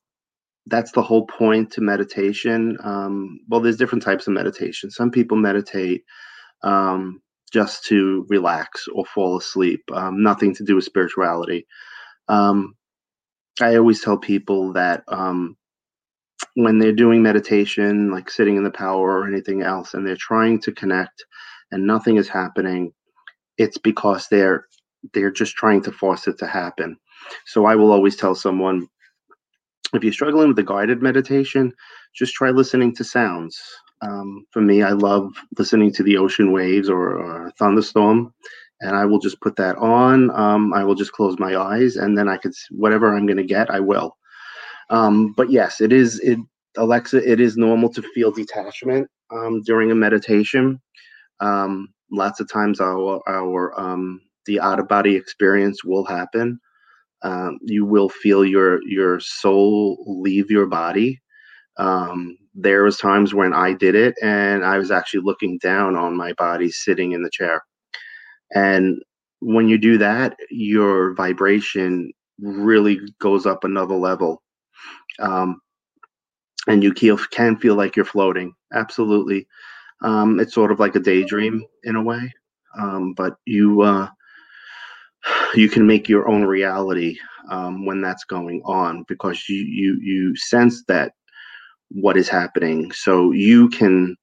that's 0.66 0.92
the 0.92 1.02
whole 1.02 1.26
point 1.26 1.70
to 1.72 1.80
meditation. 1.80 2.76
Um, 2.82 3.40
well, 3.48 3.60
there's 3.60 3.76
different 3.76 4.04
types 4.04 4.26
of 4.26 4.34
meditation. 4.34 4.90
Some 4.90 5.10
people 5.10 5.36
meditate 5.36 6.04
um, 6.62 7.20
just 7.52 7.84
to 7.84 8.26
relax 8.28 8.86
or 8.94 9.04
fall 9.06 9.36
asleep, 9.36 9.82
um, 9.92 10.22
nothing 10.22 10.54
to 10.54 10.64
do 10.64 10.76
with 10.76 10.84
spirituality. 10.84 11.66
Um, 12.28 12.76
I 13.60 13.76
always 13.76 14.02
tell 14.02 14.16
people 14.16 14.72
that 14.72 15.02
um, 15.08 15.56
when 16.54 16.78
they're 16.78 16.92
doing 16.92 17.22
meditation, 17.22 18.10
like 18.10 18.30
sitting 18.30 18.56
in 18.56 18.64
the 18.64 18.70
power 18.70 19.18
or 19.18 19.26
anything 19.26 19.62
else, 19.62 19.94
and 19.94 20.06
they're 20.06 20.16
trying 20.16 20.60
to 20.60 20.72
connect 20.72 21.24
and 21.72 21.86
nothing 21.86 22.16
is 22.16 22.28
happening, 22.28 22.92
it's 23.58 23.78
because 23.78 24.26
they're 24.28 24.66
they're 25.14 25.30
just 25.30 25.54
trying 25.54 25.82
to 25.82 25.92
force 25.92 26.26
it 26.28 26.38
to 26.38 26.46
happen. 26.46 26.96
So 27.46 27.64
I 27.64 27.74
will 27.74 27.92
always 27.92 28.16
tell 28.16 28.34
someone 28.34 28.86
if 29.92 30.04
you're 30.04 30.12
struggling 30.12 30.48
with 30.48 30.56
the 30.56 30.62
guided 30.62 31.02
meditation, 31.02 31.72
just 32.14 32.34
try 32.34 32.50
listening 32.50 32.94
to 32.96 33.04
sounds. 33.04 33.58
Um, 34.02 34.46
for 34.50 34.60
me, 34.62 34.82
I 34.82 34.92
love 34.92 35.32
listening 35.58 35.92
to 35.94 36.02
the 36.02 36.16
ocean 36.16 36.52
waves 36.52 36.88
or, 36.88 37.18
or 37.18 37.52
thunderstorm, 37.58 38.32
and 38.80 38.96
I 38.96 39.04
will 39.04 39.18
just 39.18 39.40
put 39.40 39.56
that 39.56 39.76
on. 39.76 40.30
Um, 40.30 40.72
I 40.72 40.84
will 40.84 40.94
just 40.94 41.12
close 41.12 41.38
my 41.38 41.56
eyes, 41.56 41.96
and 41.96 42.16
then 42.16 42.28
I 42.28 42.36
could 42.36 42.52
whatever 42.70 43.14
I'm 43.14 43.26
going 43.26 43.36
to 43.36 43.44
get, 43.44 43.70
I 43.70 43.80
will. 43.80 44.16
Um, 44.90 45.32
but 45.36 45.50
yes, 45.50 45.80
it 45.80 45.92
is 45.92 46.18
it 46.20 46.38
Alexa. 46.76 47.30
It 47.30 47.40
is 47.40 47.56
normal 47.56 47.90
to 47.90 48.02
feel 48.14 48.32
detachment 48.32 49.08
um, 49.30 49.62
during 49.62 49.90
a 49.90 49.94
meditation. 49.94 50.80
Um, 51.40 51.88
lots 52.10 52.40
of 52.40 52.50
times, 52.50 52.80
our 52.80 53.20
our 53.28 53.78
um, 53.78 54.20
the 54.46 54.60
out 54.60 54.80
of 54.80 54.88
body 54.88 55.14
experience 55.16 55.84
will 55.84 56.04
happen 56.04 56.58
you 57.62 57.84
will 57.84 58.08
feel 58.08 58.44
your 58.44 58.80
your 58.86 59.20
soul 59.20 60.02
leave 60.06 60.50
your 60.50 60.66
body 60.66 61.20
um, 61.80 62.36
there 62.54 62.84
was 62.84 62.98
times 62.98 63.32
when 63.34 63.52
i 63.52 63.72
did 63.72 63.94
it 63.94 64.14
and 64.22 64.64
i 64.64 64.78
was 64.78 64.90
actually 64.90 65.20
looking 65.22 65.58
down 65.58 65.96
on 65.96 66.16
my 66.16 66.32
body 66.34 66.70
sitting 66.70 67.12
in 67.12 67.22
the 67.22 67.30
chair. 67.30 67.62
And 68.54 69.00
when 69.40 69.68
you 69.68 69.78
do 69.78 69.96
that 69.98 70.36
your 70.50 71.14
vibration 71.14 72.12
really 72.40 73.00
goes 73.20 73.46
up 73.46 73.64
another 73.64 73.94
level. 73.94 74.42
Um, 75.18 75.60
and 76.66 76.82
you 76.82 76.92
can 76.92 77.56
feel 77.56 77.74
like 77.74 77.96
you're 77.96 78.04
floating 78.04 78.52
absolutely. 78.74 79.46
Um, 80.02 80.40
it's 80.40 80.54
sort 80.54 80.72
of 80.72 80.80
like 80.80 80.96
a 80.96 81.00
daydream 81.00 81.62
in 81.84 81.96
a 81.96 82.02
way 82.02 82.32
um, 82.78 83.14
but 83.14 83.36
you 83.46 83.82
uh, 83.82 84.08
you 85.54 85.68
can 85.68 85.86
make 85.86 86.08
your 86.08 86.28
own 86.28 86.44
reality 86.44 87.16
um, 87.50 87.84
when 87.86 88.00
that's 88.00 88.24
going 88.24 88.62
on 88.64 89.04
because 89.08 89.48
you 89.48 89.62
you 89.62 89.98
you 90.00 90.36
sense 90.36 90.84
that 90.86 91.12
what 91.90 92.16
is 92.16 92.28
happening. 92.28 92.92
So 92.92 93.32
you 93.32 93.68
can 93.68 94.16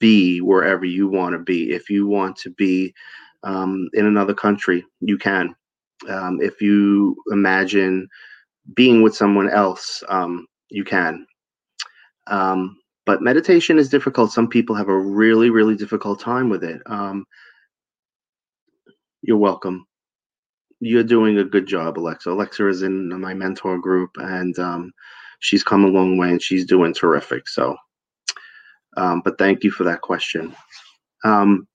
be 0.00 0.40
wherever 0.40 0.84
you 0.84 1.08
want 1.08 1.32
to 1.34 1.38
be. 1.38 1.72
If 1.72 1.88
you 1.88 2.06
want 2.06 2.36
to 2.38 2.50
be 2.50 2.92
um, 3.42 3.88
in 3.94 4.06
another 4.06 4.34
country 4.34 4.84
you 5.00 5.18
can. 5.18 5.54
Um, 6.08 6.40
if 6.42 6.60
you 6.60 7.16
imagine 7.30 8.08
being 8.74 9.02
with 9.02 9.14
someone 9.14 9.48
else 9.48 10.02
um, 10.08 10.46
you 10.70 10.84
can. 10.84 11.26
Um, 12.26 12.76
but 13.06 13.22
meditation 13.22 13.78
is 13.78 13.90
difficult. 13.90 14.32
Some 14.32 14.48
people 14.48 14.74
have 14.74 14.88
a 14.88 14.98
really 14.98 15.50
really 15.50 15.76
difficult 15.76 16.20
time 16.20 16.48
with 16.48 16.64
it. 16.64 16.80
Um, 16.86 17.24
you're 19.22 19.36
welcome. 19.36 19.86
You're 20.80 21.04
doing 21.04 21.38
a 21.38 21.44
good 21.44 21.66
job, 21.66 21.98
Alexa. 21.98 22.30
Alexa 22.30 22.68
is 22.68 22.82
in 22.82 23.08
my 23.20 23.32
mentor 23.34 23.78
group, 23.78 24.10
and 24.16 24.58
um, 24.58 24.92
she's 25.44 25.62
come 25.62 25.84
a 25.84 25.88
long 25.88 26.16
way, 26.16 26.30
and 26.30 26.42
she's 26.42 26.64
doing 26.64 26.94
terrific. 26.94 27.46
So, 27.48 27.76
um, 28.96 29.20
but 29.22 29.36
thank 29.38 29.62
you 29.62 29.70
for 29.70 29.84
that 29.84 30.00
question. 30.00 30.54
Um, 31.22 31.68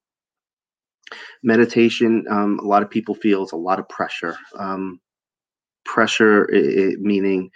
meditation, 1.43 2.25
um, 2.29 2.60
a 2.60 2.65
lot 2.65 2.82
of 2.82 2.89
people 2.89 3.13
feel 3.13 3.43
is 3.43 3.51
a 3.51 3.58
lot 3.58 3.79
of 3.79 3.88
pressure. 3.88 4.36
Um, 4.58 4.99
pressure, 5.86 6.49
i 6.53 6.58
i 6.58 6.95
meaning 6.99 7.49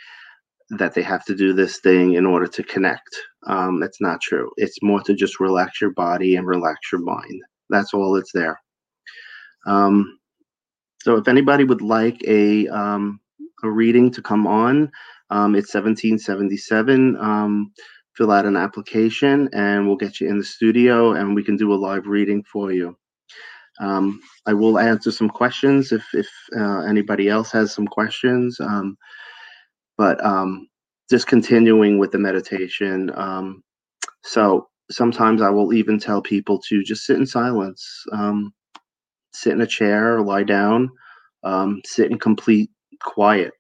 that 0.78 0.94
they 0.94 1.02
have 1.02 1.26
to 1.26 1.36
do 1.36 1.52
this 1.54 1.80
thing 1.80 2.14
in 2.14 2.26
order 2.26 2.48
to 2.48 2.64
connect. 2.64 3.16
Um, 3.48 3.80
that's 3.80 4.00
not 4.00 4.22
true. 4.22 4.52
It's 4.58 4.82
more 4.84 5.02
to 5.02 5.14
just 5.16 5.40
relax 5.40 5.82
your 5.82 5.92
body 5.92 6.36
and 6.36 6.48
relax 6.48 6.92
your 6.92 7.02
mind. 7.02 7.42
That's 7.70 7.94
all 7.94 8.16
it's 8.16 8.32
there. 8.34 8.60
Um, 9.66 10.20
so 11.02 11.16
if 11.18 11.28
anybody 11.28 11.64
would 11.64 11.82
like 11.82 12.24
a 12.28 12.68
a 12.68 13.70
reading 13.70 14.12
to 14.12 14.22
come 14.22 14.46
on, 14.46 14.92
um, 15.30 15.56
it's 15.56 15.74
1777. 15.74 17.18
Um, 17.18 17.72
fill 18.16 18.32
out 18.32 18.46
an 18.46 18.56
application 18.56 19.50
and 19.54 19.88
we'll 19.88 19.98
get 19.98 20.20
you 20.20 20.30
in 20.30 20.38
the 20.38 20.44
studio 20.44 21.14
and 21.14 21.36
we 21.36 21.44
can 21.44 21.58
do 21.58 21.74
a 21.74 21.76
live 21.76 22.08
reading 22.08 22.44
for 22.44 22.72
you. 22.72 22.96
Um, 23.80 24.22
I 24.46 24.54
will 24.54 24.78
answer 24.78 25.12
some 25.12 25.30
questions 25.30 25.92
if 25.92 26.06
if 26.14 26.30
uh, 26.56 26.82
anybody 26.82 27.28
else 27.30 27.52
has 27.52 27.74
some 27.74 27.88
questions. 27.88 28.60
Um, 28.60 28.98
but 29.98 30.24
um, 30.24 30.68
just 31.10 31.28
continuing 31.28 31.98
with 31.98 32.12
the 32.12 32.20
meditation. 32.20 33.12
Um, 33.16 33.64
so 34.24 34.68
sometimes 34.92 35.42
I 35.42 35.50
will 35.50 35.74
even 35.74 36.00
tell 36.00 36.22
people 36.22 36.60
to 36.70 36.84
just 36.84 37.06
sit 37.06 37.18
in 37.18 37.26
silence. 37.26 38.04
Um, 38.12 38.54
sit 39.34 39.54
in 39.54 39.62
a 39.62 39.68
chair 39.68 40.18
or 40.18 40.22
lie 40.22 40.44
down, 40.44 40.90
um, 41.44 41.82
sit 41.86 42.12
in 42.12 42.20
complete 42.20 42.70
quiet, 43.02 43.54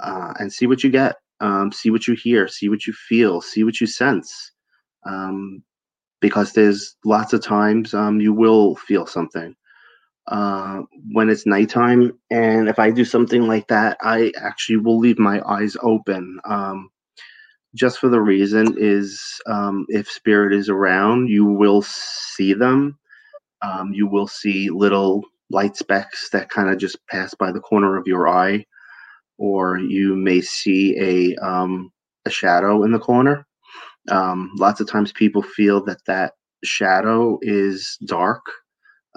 uh, 0.00 0.34
and 0.38 0.52
see 0.52 0.66
what 0.66 0.84
you 0.84 0.90
get. 0.90 1.16
Um, 1.40 1.72
see 1.72 1.90
what 1.90 2.06
you 2.08 2.14
hear, 2.14 2.48
see 2.48 2.68
what 2.68 2.86
you 2.86 2.92
feel, 2.92 3.40
see 3.42 3.64
what 3.64 3.80
you 3.80 3.86
sense. 3.86 4.52
Um, 5.06 5.62
because 6.20 6.52
there's 6.52 6.96
lots 7.04 7.32
of 7.34 7.42
times 7.42 7.94
um, 7.94 8.20
you 8.20 8.32
will 8.34 8.76
feel 8.76 9.06
something. 9.06 9.52
uh, 10.28 10.82
when 11.12 11.28
it's 11.28 11.46
nighttime. 11.46 12.12
And 12.30 12.68
if 12.68 12.78
I 12.78 12.90
do 12.90 13.04
something 13.04 13.42
like 13.46 13.68
that, 13.68 13.98
I 14.02 14.32
actually 14.42 14.78
will 14.78 14.98
leave 14.98 15.18
my 15.18 15.42
eyes 15.46 15.76
open. 15.82 16.38
Um, 16.46 16.90
just 17.74 17.98
for 18.00 18.08
the 18.10 18.20
reason 18.20 18.76
is 18.78 19.22
um, 19.46 19.86
if 19.88 20.08
spirit 20.08 20.54
is 20.54 20.68
around, 20.70 21.28
you 21.28 21.46
will 21.46 21.82
see 21.82 22.54
them. 22.54 22.98
Um, 23.62 23.92
you 23.94 24.06
will 24.08 24.28
see 24.28 24.70
little 24.70 25.24
light 25.50 25.76
specks 25.76 26.30
that 26.30 26.50
kind 26.50 26.70
of 26.70 26.78
just 26.78 26.98
pass 27.08 27.34
by 27.34 27.52
the 27.52 27.60
corner 27.60 27.96
of 27.98 28.06
your 28.06 28.28
eye, 28.28 28.64
or 29.38 29.78
you 29.78 30.14
may 30.16 30.40
see 30.40 30.96
a 30.98 31.36
um, 31.44 31.90
a 32.24 32.30
shadow 32.30 32.84
in 32.84 32.92
the 32.92 32.98
corner. 32.98 33.46
Um, 34.10 34.50
lots 34.58 34.80
of 34.80 34.88
times 34.88 35.12
people 35.12 35.42
feel 35.42 35.82
that 35.84 36.04
that 36.06 36.32
shadow 36.62 37.38
is 37.42 37.96
dark, 38.06 38.42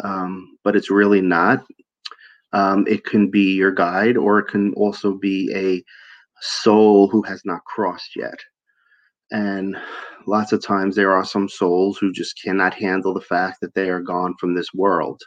um, 0.03 0.57
but 0.63 0.75
it's 0.75 0.89
really 0.91 1.21
not. 1.21 1.63
Um, 2.53 2.85
it 2.87 3.03
can 3.03 3.29
be 3.29 3.53
your 3.53 3.71
guide, 3.71 4.17
or 4.17 4.39
it 4.39 4.47
can 4.47 4.73
also 4.73 5.13
be 5.13 5.51
a 5.53 5.83
soul 6.41 7.09
who 7.09 7.21
has 7.23 7.41
not 7.45 7.63
crossed 7.65 8.15
yet. 8.15 8.39
And 9.31 9.75
lots 10.25 10.53
of 10.53 10.63
times 10.63 10.95
there 10.95 11.11
are 11.11 11.25
some 11.25 11.49
souls 11.49 11.97
who 11.97 12.11
just 12.11 12.41
cannot 12.41 12.73
handle 12.73 13.13
the 13.13 13.21
fact 13.21 13.57
that 13.61 13.73
they 13.73 13.89
are 13.89 14.01
gone 14.01 14.35
from 14.39 14.55
this 14.55 14.73
world. 14.73 15.21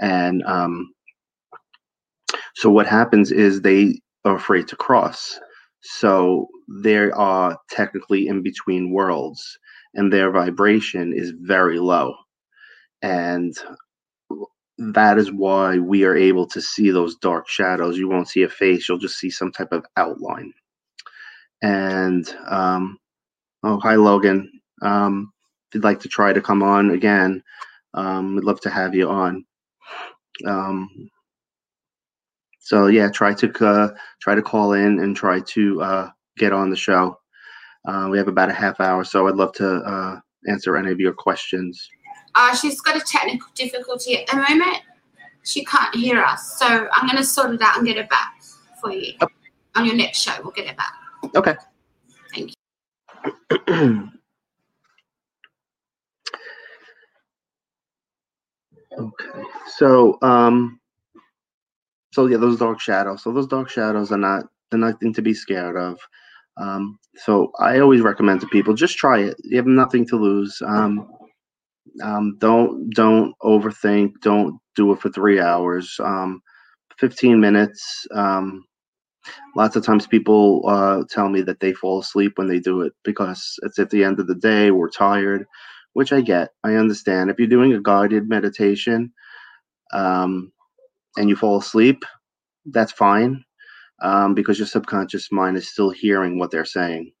And 0.00 0.42
um, 0.44 0.92
so 2.56 2.70
what 2.70 2.86
happens 2.86 3.32
is 3.32 3.60
they 3.60 4.00
are 4.24 4.34
afraid 4.34 4.66
to 4.68 4.76
cross. 4.76 5.38
So 5.82 6.48
they 6.82 7.10
are 7.10 7.58
technically 7.70 8.28
in 8.28 8.42
between 8.42 8.92
worlds 8.92 9.58
and 9.92 10.10
their 10.10 10.30
vibration 10.30 11.12
is 11.14 11.34
very 11.38 11.78
low. 11.78 12.14
And 13.02 13.54
that 14.78 15.18
is 15.18 15.30
why 15.30 15.78
we 15.78 16.04
are 16.04 16.16
able 16.16 16.46
to 16.46 16.62
see 16.62 16.90
those 16.90 17.16
dark 17.16 17.46
shadows. 17.46 17.98
You 17.98 18.08
won't 18.08 18.28
see 18.28 18.42
a 18.42 18.48
face, 18.48 18.88
you'll 18.88 18.96
just 18.96 19.18
see 19.18 19.30
some 19.30 19.52
type 19.52 19.72
of 19.72 19.84
outline. 19.98 20.50
And, 21.62 22.26
um, 22.48 22.98
oh, 23.64 23.78
hi, 23.80 23.96
Logan. 23.96 24.50
Um, 24.80 25.30
if 25.68 25.74
you'd 25.74 25.84
like 25.84 26.00
to 26.00 26.08
try 26.08 26.32
to 26.32 26.40
come 26.40 26.62
on 26.62 26.92
again, 26.92 27.42
um, 27.92 28.34
we'd 28.34 28.44
love 28.44 28.62
to 28.62 28.70
have 28.70 28.94
you 28.94 29.10
on. 29.10 29.44
Um, 30.46 31.10
so 32.66 32.88
yeah, 32.88 33.08
try 33.08 33.32
to 33.32 33.64
uh, 33.64 33.94
try 34.20 34.34
to 34.34 34.42
call 34.42 34.72
in 34.72 34.98
and 34.98 35.14
try 35.14 35.38
to 35.38 35.80
uh, 35.80 36.10
get 36.36 36.52
on 36.52 36.68
the 36.68 36.74
show. 36.74 37.16
Uh, 37.86 38.08
we 38.10 38.18
have 38.18 38.26
about 38.26 38.50
a 38.50 38.52
half 38.52 38.80
hour, 38.80 39.04
so 39.04 39.28
I'd 39.28 39.36
love 39.36 39.52
to 39.52 39.76
uh, 39.76 40.18
answer 40.48 40.76
any 40.76 40.90
of 40.90 40.98
your 40.98 41.12
questions. 41.12 41.88
Uh, 42.34 42.56
she's 42.56 42.80
got 42.80 42.96
a 42.96 43.00
technical 43.00 43.46
difficulty 43.54 44.18
at 44.18 44.26
the 44.26 44.38
moment. 44.38 44.82
She 45.44 45.64
can't 45.64 45.94
hear 45.94 46.20
us, 46.20 46.58
so 46.58 46.88
I'm 46.92 47.06
going 47.06 47.18
to 47.18 47.22
sort 47.22 47.54
it 47.54 47.62
out 47.62 47.76
and 47.76 47.86
get 47.86 47.98
it 47.98 48.10
back 48.10 48.42
for 48.80 48.90
you. 48.90 49.12
Oh. 49.20 49.28
On 49.76 49.86
your 49.86 49.94
next 49.94 50.18
show, 50.18 50.32
we'll 50.42 50.50
get 50.50 50.66
it 50.66 50.76
back. 50.76 50.92
Okay. 51.36 51.54
Thank 52.34 52.52
you. 53.68 54.10
okay. 58.98 59.42
So, 59.76 60.18
um, 60.22 60.80
so 62.16 62.26
yeah, 62.28 62.38
those 62.38 62.58
dark 62.58 62.80
shadows. 62.80 63.22
So 63.22 63.32
those 63.32 63.46
dark 63.46 63.68
shadows 63.70 64.10
are 64.10 64.18
not 64.18 64.44
they're 64.70 64.80
nothing 64.80 65.12
to 65.14 65.22
be 65.22 65.34
scared 65.34 65.76
of. 65.76 66.00
Um, 66.58 66.98
so 67.16 67.52
I 67.60 67.80
always 67.80 68.00
recommend 68.00 68.40
to 68.40 68.48
people 68.48 68.74
just 68.74 68.96
try 68.96 69.20
it. 69.20 69.36
You 69.44 69.58
have 69.58 69.66
nothing 69.66 70.06
to 70.08 70.16
lose. 70.16 70.62
Um, 70.66 71.08
um, 72.02 72.38
don't 72.40 72.90
don't 72.90 73.34
overthink. 73.42 74.12
Don't 74.22 74.58
do 74.76 74.92
it 74.92 75.00
for 75.00 75.10
three 75.10 75.40
hours. 75.40 75.96
Um, 76.02 76.42
Fifteen 76.98 77.40
minutes. 77.40 78.06
Um, 78.14 78.64
lots 79.56 79.76
of 79.76 79.84
times 79.84 80.06
people 80.06 80.62
uh, 80.68 81.04
tell 81.10 81.28
me 81.28 81.42
that 81.42 81.60
they 81.60 81.74
fall 81.74 82.00
asleep 82.00 82.34
when 82.36 82.48
they 82.48 82.60
do 82.60 82.82
it 82.82 82.94
because 83.04 83.54
it's 83.64 83.78
at 83.78 83.90
the 83.90 84.04
end 84.04 84.20
of 84.20 84.28
the 84.28 84.36
day. 84.36 84.70
We're 84.70 84.90
tired, 84.90 85.46
which 85.94 86.12
I 86.12 86.22
get. 86.22 86.50
I 86.64 86.76
understand. 86.76 87.30
If 87.30 87.38
you're 87.38 87.48
doing 87.48 87.74
a 87.74 87.80
guided 87.82 88.28
meditation 88.28 89.12
um, 89.92 90.52
and 91.16 91.28
you 91.28 91.36
fall 91.36 91.58
asleep, 91.58 92.04
that's 92.66 92.92
fine 92.92 93.44
um, 94.02 94.34
because 94.34 94.58
your 94.58 94.66
subconscious 94.66 95.30
mind 95.32 95.56
is 95.56 95.68
still 95.68 95.90
hearing 95.90 96.38
what 96.38 96.50
they're 96.50 96.64
saying. 96.64 97.12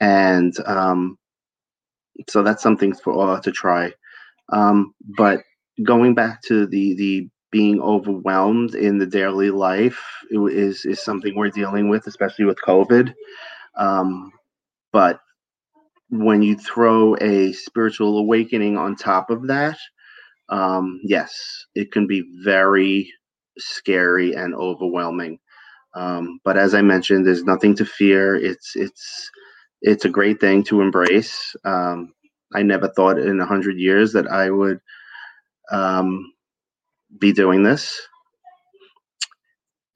And 0.00 0.54
um, 0.66 1.18
so 2.28 2.42
that's 2.42 2.62
something 2.62 2.94
for 2.94 3.36
uh, 3.36 3.40
to 3.40 3.52
try. 3.52 3.92
Um, 4.50 4.94
but 5.16 5.40
going 5.82 6.14
back 6.14 6.42
to 6.42 6.66
the 6.66 6.94
the 6.94 7.28
being 7.50 7.80
overwhelmed 7.80 8.74
in 8.74 8.98
the 8.98 9.06
daily 9.06 9.50
life 9.50 10.02
is 10.30 10.84
is 10.84 11.02
something 11.02 11.34
we're 11.34 11.50
dealing 11.50 11.88
with, 11.88 12.06
especially 12.06 12.44
with 12.44 12.58
COVID. 12.66 13.14
Um, 13.76 14.32
but 14.92 15.20
when 16.10 16.42
you 16.42 16.56
throw 16.56 17.16
a 17.16 17.52
spiritual 17.52 18.18
awakening 18.18 18.76
on 18.76 18.96
top 18.96 19.30
of 19.30 19.46
that, 19.48 19.78
um, 20.48 21.00
yes, 21.04 21.66
it 21.74 21.92
can 21.92 22.06
be 22.06 22.24
very 22.44 23.12
scary 23.58 24.34
and 24.34 24.54
overwhelming. 24.54 25.38
Um, 25.94 26.40
but 26.44 26.56
as 26.58 26.74
I 26.74 26.82
mentioned, 26.82 27.26
there's 27.26 27.44
nothing 27.44 27.74
to 27.76 27.84
fear. 27.86 28.36
It's 28.36 28.76
it's 28.76 29.30
it's 29.82 30.04
a 30.04 30.10
great 30.10 30.40
thing 30.40 30.62
to 30.64 30.82
embrace. 30.82 31.54
Um, 31.64 32.12
I 32.54 32.62
never 32.62 32.88
thought 32.88 33.18
in 33.18 33.40
a 33.40 33.46
hundred 33.46 33.78
years 33.78 34.12
that 34.12 34.26
I 34.28 34.50
would 34.50 34.80
um, 35.72 36.32
be 37.18 37.32
doing 37.32 37.62
this, 37.62 38.00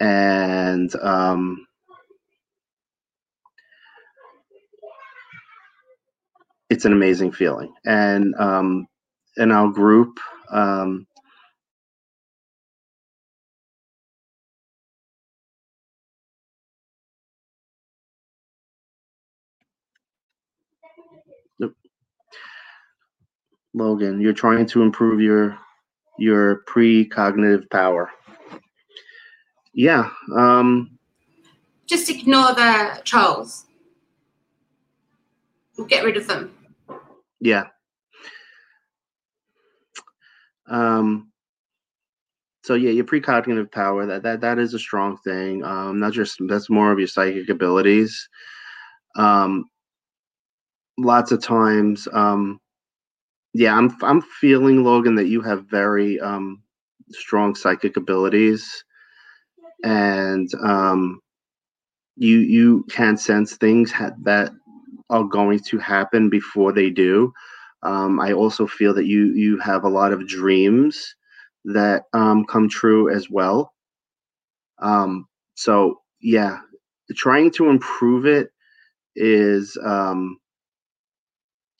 and 0.00 0.94
um, 0.96 1.66
it's 6.70 6.84
an 6.84 6.92
amazing 6.92 7.32
feeling. 7.32 7.72
And 7.84 8.34
um, 8.36 8.86
in 9.40 9.50
our 9.50 9.68
group, 9.68 10.20
um, 10.52 11.06
Logan, 23.72 24.20
you're 24.20 24.32
trying 24.32 24.66
to 24.66 24.82
improve 24.82 25.20
your 25.20 25.58
your 26.18 26.62
precognitive 26.68 27.70
power. 27.70 28.10
Yeah. 29.72 30.10
Um, 30.36 30.98
Just 31.86 32.10
ignore 32.10 32.52
the 32.52 33.00
trolls. 33.04 33.64
We'll 35.78 35.86
get 35.86 36.04
rid 36.04 36.16
of 36.16 36.26
them. 36.26 36.52
Yeah. 37.40 37.68
Um, 40.70 41.30
so 42.62 42.74
yeah, 42.74 42.90
your 42.90 43.04
precognitive 43.04 43.72
power 43.72 44.06
that 44.06 44.22
that 44.22 44.40
that 44.42 44.58
is 44.58 44.74
a 44.74 44.78
strong 44.78 45.16
thing. 45.18 45.64
Um, 45.64 45.98
not 45.98 46.12
just 46.12 46.38
that's 46.48 46.70
more 46.70 46.92
of 46.92 46.98
your 46.98 47.08
psychic 47.08 47.48
abilities. 47.48 48.28
Um, 49.16 49.64
lots 50.98 51.32
of 51.32 51.42
times, 51.42 52.06
um, 52.12 52.60
yeah, 53.54 53.76
I'm 53.76 53.96
I'm 54.02 54.22
feeling 54.22 54.84
Logan 54.84 55.14
that 55.16 55.28
you 55.28 55.40
have 55.42 55.66
very 55.70 56.20
um, 56.20 56.62
strong 57.10 57.54
psychic 57.54 57.96
abilities, 57.96 58.84
and 59.84 60.48
um, 60.62 61.20
you 62.16 62.38
you 62.38 62.84
can 62.90 63.16
sense 63.16 63.56
things 63.56 63.90
ha- 63.90 64.12
that 64.22 64.52
are 65.08 65.24
going 65.24 65.60
to 65.60 65.78
happen 65.78 66.30
before 66.30 66.72
they 66.72 66.90
do. 66.90 67.32
Um, 67.82 68.20
I 68.20 68.32
also 68.32 68.66
feel 68.66 68.94
that 68.94 69.06
you 69.06 69.26
you 69.32 69.58
have 69.58 69.84
a 69.84 69.88
lot 69.88 70.12
of 70.12 70.28
dreams 70.28 71.14
that 71.64 72.04
um, 72.12 72.44
come 72.44 72.68
true 72.68 73.08
as 73.10 73.30
well. 73.30 73.72
Um, 74.80 75.26
so 75.54 76.00
yeah, 76.20 76.58
trying 77.14 77.50
to 77.52 77.68
improve 77.68 78.26
it 78.26 78.50
is 79.16 79.76
um, 79.84 80.38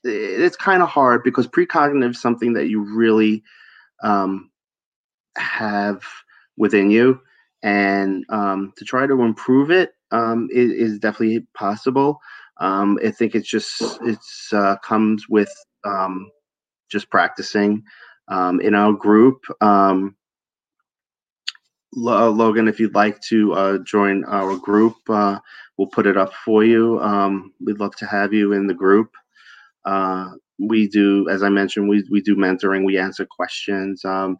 it's 0.04 0.56
kind 0.56 0.82
of 0.82 0.88
hard 0.88 1.22
because 1.22 1.46
precognitive 1.46 2.10
is 2.10 2.20
something 2.20 2.54
that 2.54 2.68
you 2.68 2.80
really 2.80 3.42
um, 4.02 4.50
have 5.36 6.02
within 6.56 6.90
you, 6.90 7.20
and 7.62 8.24
um, 8.30 8.72
to 8.76 8.84
try 8.84 9.06
to 9.06 9.22
improve 9.22 9.70
it 9.70 9.92
um, 10.10 10.48
is, 10.50 10.72
is 10.72 10.98
definitely 10.98 11.46
possible. 11.54 12.18
Um, 12.58 12.98
I 13.04 13.10
think 13.10 13.34
it's 13.34 13.48
just 13.48 13.98
it's 14.02 14.52
uh, 14.52 14.76
comes 14.78 15.28
with 15.28 15.52
um, 15.84 16.30
just 16.90 17.10
practicing 17.10 17.82
um, 18.28 18.60
in 18.60 18.74
our 18.74 18.92
group. 18.92 19.40
Um, 19.60 20.16
L- 21.96 22.30
Logan, 22.32 22.68
if 22.68 22.80
you'd 22.80 22.94
like 22.94 23.20
to 23.22 23.52
uh, 23.54 23.78
join 23.78 24.24
our 24.24 24.56
group, 24.56 24.96
uh, 25.08 25.38
we'll 25.78 25.88
put 25.88 26.06
it 26.06 26.16
up 26.16 26.32
for 26.34 26.64
you. 26.64 27.00
Um, 27.00 27.52
we'd 27.64 27.80
love 27.80 27.96
to 27.96 28.06
have 28.06 28.32
you 28.32 28.52
in 28.52 28.66
the 28.66 28.74
group. 28.74 29.10
Uh, 29.84 30.30
we 30.58 30.88
do, 30.88 31.28
as 31.30 31.42
I 31.42 31.48
mentioned, 31.50 31.88
we 31.88 32.04
we 32.10 32.20
do 32.20 32.36
mentoring. 32.36 32.84
We 32.84 32.98
answer 32.98 33.26
questions. 33.26 34.04
Um, 34.04 34.38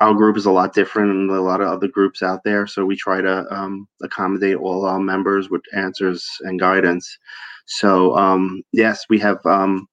our 0.00 0.14
group 0.14 0.36
is 0.36 0.46
a 0.46 0.52
lot 0.52 0.74
different 0.74 1.10
than 1.10 1.36
a 1.36 1.42
lot 1.42 1.60
of 1.62 1.68
other 1.68 1.88
groups 1.88 2.22
out 2.22 2.40
there. 2.44 2.66
So 2.66 2.84
we 2.84 2.96
try 2.96 3.20
to 3.22 3.46
um, 3.54 3.88
accommodate 4.02 4.56
all 4.56 4.84
our 4.84 5.00
members 5.00 5.50
with 5.50 5.62
answers 5.74 6.26
and 6.42 6.60
guidance. 6.60 7.18
So 7.66 8.16
um, 8.16 8.62
yes, 8.72 9.04
we 9.10 9.18
have 9.20 9.38
um, 9.46 9.88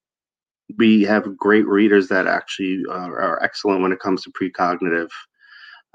we 0.78 1.04
have 1.04 1.38
great 1.38 1.68
readers 1.68 2.08
that 2.10 2.28
actually 2.28 2.82
uh, 2.90 2.94
are 2.94 3.42
excellent 3.44 3.82
when 3.82 3.92
it 3.92 4.00
comes 4.00 4.24
to 4.24 4.32
precognitive. 4.32 5.10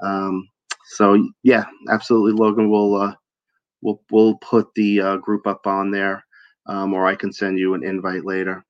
Um, 0.01 0.47
so 0.91 1.23
yeah, 1.43 1.65
absolutely, 1.89 2.33
Logan. 2.33 2.69
We'll 2.69 2.95
uh, 2.95 3.15
we'll 3.81 4.01
we'll 4.11 4.35
put 4.37 4.73
the 4.75 5.01
uh, 5.01 5.17
group 5.17 5.47
up 5.47 5.67
on 5.67 5.91
there, 5.91 6.23
um, 6.67 6.93
or 6.93 7.05
I 7.05 7.15
can 7.15 7.31
send 7.33 7.59
you 7.59 7.73
an 7.73 7.83
invite 7.83 8.25
later. 8.25 8.65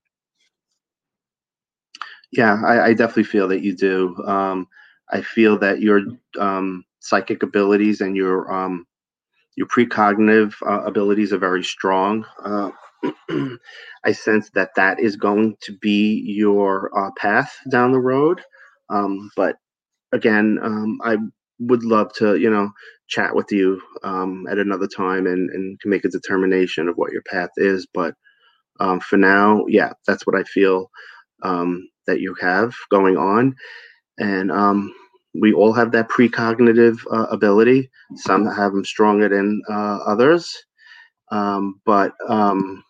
Yeah, 2.32 2.62
I, 2.66 2.88
I 2.88 2.94
definitely 2.94 3.24
feel 3.24 3.48
that 3.48 3.62
you 3.62 3.76
do. 3.76 4.16
Um, 4.26 4.68
I 5.12 5.22
feel 5.22 5.58
that 5.60 5.82
your 5.82 6.02
um, 6.40 6.86
psychic 7.00 7.44
abilities 7.44 8.02
and 8.02 8.16
your 8.16 8.52
um, 8.54 8.86
your 9.56 9.68
precognitive 9.68 10.54
uh, 10.68 10.84
abilities 10.86 11.34
are 11.34 11.38
very 11.40 11.64
strong. 11.64 12.26
I 14.06 14.12
sense 14.14 14.50
that 14.56 14.72
that 14.78 15.00
is 15.00 15.16
going 15.18 15.58
to 15.64 15.78
be 15.82 16.24
your 16.28 16.92
uh, 16.98 17.12
path 17.18 17.56
down 17.72 17.92
the 17.94 18.00
road. 18.00 18.42
Um, 18.90 19.32
but 19.36 19.56
again, 20.14 20.60
um, 20.62 21.00
I 21.04 21.18
would 21.60 21.84
love 21.84 22.14
to, 22.16 22.36
you 22.38 22.50
know, 22.50 22.70
chat 23.08 23.36
with 23.36 23.48
you 23.52 23.82
um, 24.04 24.46
at 24.50 24.58
another 24.60 24.88
time 24.88 25.26
and 25.28 25.50
and 25.50 25.80
can 25.80 25.90
make 25.92 26.06
a 26.06 26.10
determination 26.10 26.88
of 26.88 26.96
what 26.96 27.12
your 27.12 27.24
path 27.24 27.50
is. 27.58 27.88
But 27.94 28.14
um, 28.80 29.00
for 29.00 29.18
now, 29.18 29.66
yeah, 29.68 29.94
that's 30.08 30.28
what 30.28 30.38
I 30.38 30.44
feel 30.44 30.90
um, 31.44 31.88
that 32.08 32.22
you 32.22 32.36
have 32.42 32.74
going 32.92 33.18
on, 33.18 33.56
and 34.20 34.52
um, 34.52 34.94
we 35.40 35.54
all 35.54 35.74
have 35.74 35.92
that 35.94 36.10
precognitive 36.10 37.00
uh, 37.12 37.28
ability. 37.32 37.90
Some 38.18 38.46
have 38.48 38.74
them 38.74 38.86
stronger 38.86 39.30
than 39.30 39.62
uh, 39.70 40.00
others, 40.08 40.54
um, 41.32 41.82
but 41.86 42.14
um, 42.30 42.84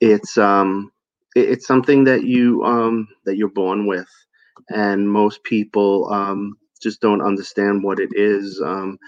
it's 0.00 0.38
um, 0.38 0.92
it, 1.36 1.50
it's 1.50 1.66
something 1.66 2.04
that 2.04 2.24
you 2.24 2.64
um, 2.64 3.08
that 3.24 3.36
you're 3.36 3.48
born 3.50 3.86
with, 3.86 4.08
and 4.70 5.10
most 5.10 5.42
people 5.44 6.12
um, 6.12 6.56
just 6.82 7.00
don't 7.00 7.22
understand 7.22 7.82
what 7.82 8.00
it 8.00 8.10
is. 8.14 8.60
Um, 8.64 8.98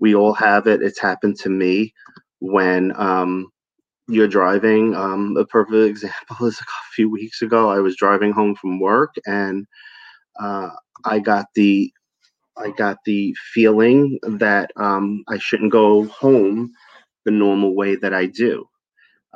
we 0.00 0.14
all 0.14 0.34
have 0.34 0.66
it. 0.66 0.82
It's 0.82 1.00
happened 1.00 1.36
to 1.40 1.50
me 1.50 1.92
when 2.40 2.92
um, 2.96 3.50
you're 4.08 4.28
driving. 4.28 4.94
Um, 4.94 5.36
a 5.38 5.44
perfect 5.46 5.74
example 5.90 6.46
is 6.46 6.60
a 6.60 6.64
few 6.94 7.10
weeks 7.10 7.42
ago. 7.42 7.70
I 7.70 7.80
was 7.80 7.96
driving 7.96 8.32
home 8.32 8.54
from 8.56 8.80
work, 8.80 9.14
and 9.26 9.66
uh, 10.40 10.70
I 11.04 11.18
got 11.20 11.46
the 11.54 11.92
I 12.58 12.70
got 12.70 12.98
the 13.04 13.34
feeling 13.52 14.18
that 14.22 14.70
um, 14.76 15.24
I 15.28 15.38
shouldn't 15.38 15.72
go 15.72 16.06
home 16.06 16.72
the 17.24 17.30
normal 17.32 17.74
way 17.74 17.96
that 17.96 18.14
I 18.14 18.26
do. 18.26 18.66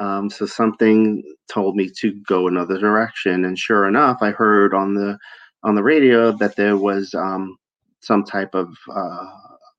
Um, 0.00 0.30
so 0.30 0.46
something 0.46 1.22
told 1.52 1.76
me 1.76 1.90
to 2.00 2.12
go 2.28 2.48
another 2.48 2.78
direction, 2.78 3.44
and 3.44 3.58
sure 3.58 3.86
enough, 3.88 4.18
I 4.22 4.32
heard 4.32 4.74
on 4.74 4.94
the 4.94 5.18
on 5.64 5.76
the 5.76 5.84
radio 5.84 6.32
that 6.38 6.56
there 6.56 6.76
was 6.78 7.14
um, 7.14 7.56
some 8.00 8.24
type 8.24 8.54
of 8.54 8.68
uh, 8.94 9.26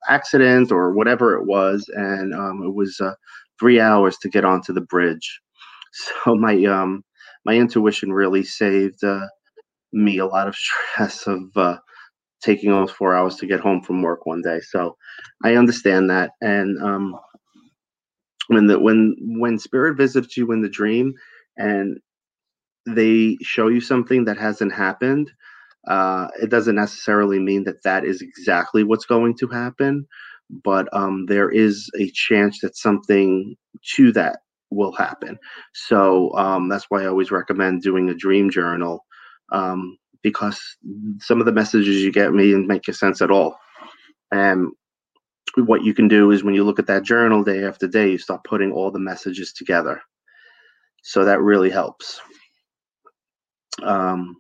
accident 0.10 0.72
or 0.72 0.94
whatever 0.94 1.36
it 1.36 1.46
was, 1.48 1.90
and 1.96 2.34
um, 2.36 2.64
it 2.64 2.76
was 2.76 3.00
uh, 3.02 3.14
three 3.60 3.80
hours 3.80 4.18
to 4.20 4.30
get 4.30 4.46
onto 4.46 4.74
the 4.74 4.82
bridge. 4.82 5.42
So 6.24 6.36
my 6.36 6.64
um, 6.66 7.04
my 7.46 7.56
intuition 7.56 8.14
really 8.14 8.44
saved 8.46 9.04
uh, 9.04 9.28
me 9.94 10.20
a 10.20 10.26
lot 10.26 10.48
of 10.48 10.56
stress 10.56 11.28
of 11.28 11.44
uh, 11.56 11.78
taking 12.44 12.72
almost 12.72 12.96
four 12.96 13.16
hours 13.16 13.36
to 13.38 13.48
get 13.48 13.60
home 13.60 13.82
from 13.82 14.02
work 14.02 14.26
one 14.26 14.42
day. 14.42 14.60
So 14.62 14.98
I 15.44 15.56
understand 15.56 16.10
that, 16.10 16.32
and 16.42 16.82
um, 16.84 17.16
when 18.48 18.68
the 18.68 18.80
when 18.80 19.16
when 19.40 19.60
spirit 19.60 19.98
visits 19.98 20.38
you 20.38 20.52
in 20.52 20.62
the 20.62 20.70
dream 20.70 21.14
and 21.58 21.98
they 22.86 23.38
show 23.42 23.68
you 23.68 23.82
something 23.82 24.26
that 24.26 24.38
hasn't 24.38 24.74
happened 24.74 25.32
uh, 25.88 26.28
it 26.42 26.50
doesn't 26.50 26.76
necessarily 26.76 27.40
mean 27.40 27.64
that 27.64 27.84
that 27.84 28.06
is 28.06 28.22
exactly 28.22 28.84
what's 28.84 29.06
going 29.06 29.36
to 29.36 29.48
happen 29.48 30.06
but 30.64 30.88
um, 30.94 31.26
there 31.28 31.50
is 31.50 31.90
a 32.00 32.12
chance 32.14 32.60
that 32.62 32.78
something 32.78 33.56
to 33.96 34.12
that 34.14 34.40
will 34.70 34.94
happen. 34.94 35.38
So 35.74 36.34
um, 36.36 36.70
that's 36.70 36.86
why 36.90 37.04
i 37.04 37.08
always 37.08 37.32
recommend 37.32 37.82
doing 37.82 38.10
a 38.10 38.16
dream 38.16 38.50
journal 38.50 39.06
um, 39.52 39.98
because 40.24 40.60
some 41.20 41.40
of 41.40 41.46
the 41.46 41.52
messages 41.52 42.02
you 42.02 42.12
get 42.12 42.34
may 42.34 42.54
make 42.54 42.86
sense 42.86 43.22
at 43.22 43.32
all. 43.32 43.58
And 44.32 44.72
what 45.58 45.84
you 45.84 45.94
can 45.94 46.08
do 46.08 46.32
is 46.32 46.44
when 46.44 46.56
you 46.56 46.64
look 46.64 46.80
at 46.80 46.88
that 46.88 47.04
journal 47.04 47.44
day 47.44 47.64
after 47.66 47.88
day, 47.88 48.12
you 48.12 48.18
start 48.18 48.44
putting 48.44 48.72
all 48.72 48.92
the 48.92 49.00
messages 49.00 49.54
together. 49.54 50.02
So 51.04 51.26
that 51.26 51.42
really 51.42 51.70
helps. 51.70 52.22
Um, 53.84 54.38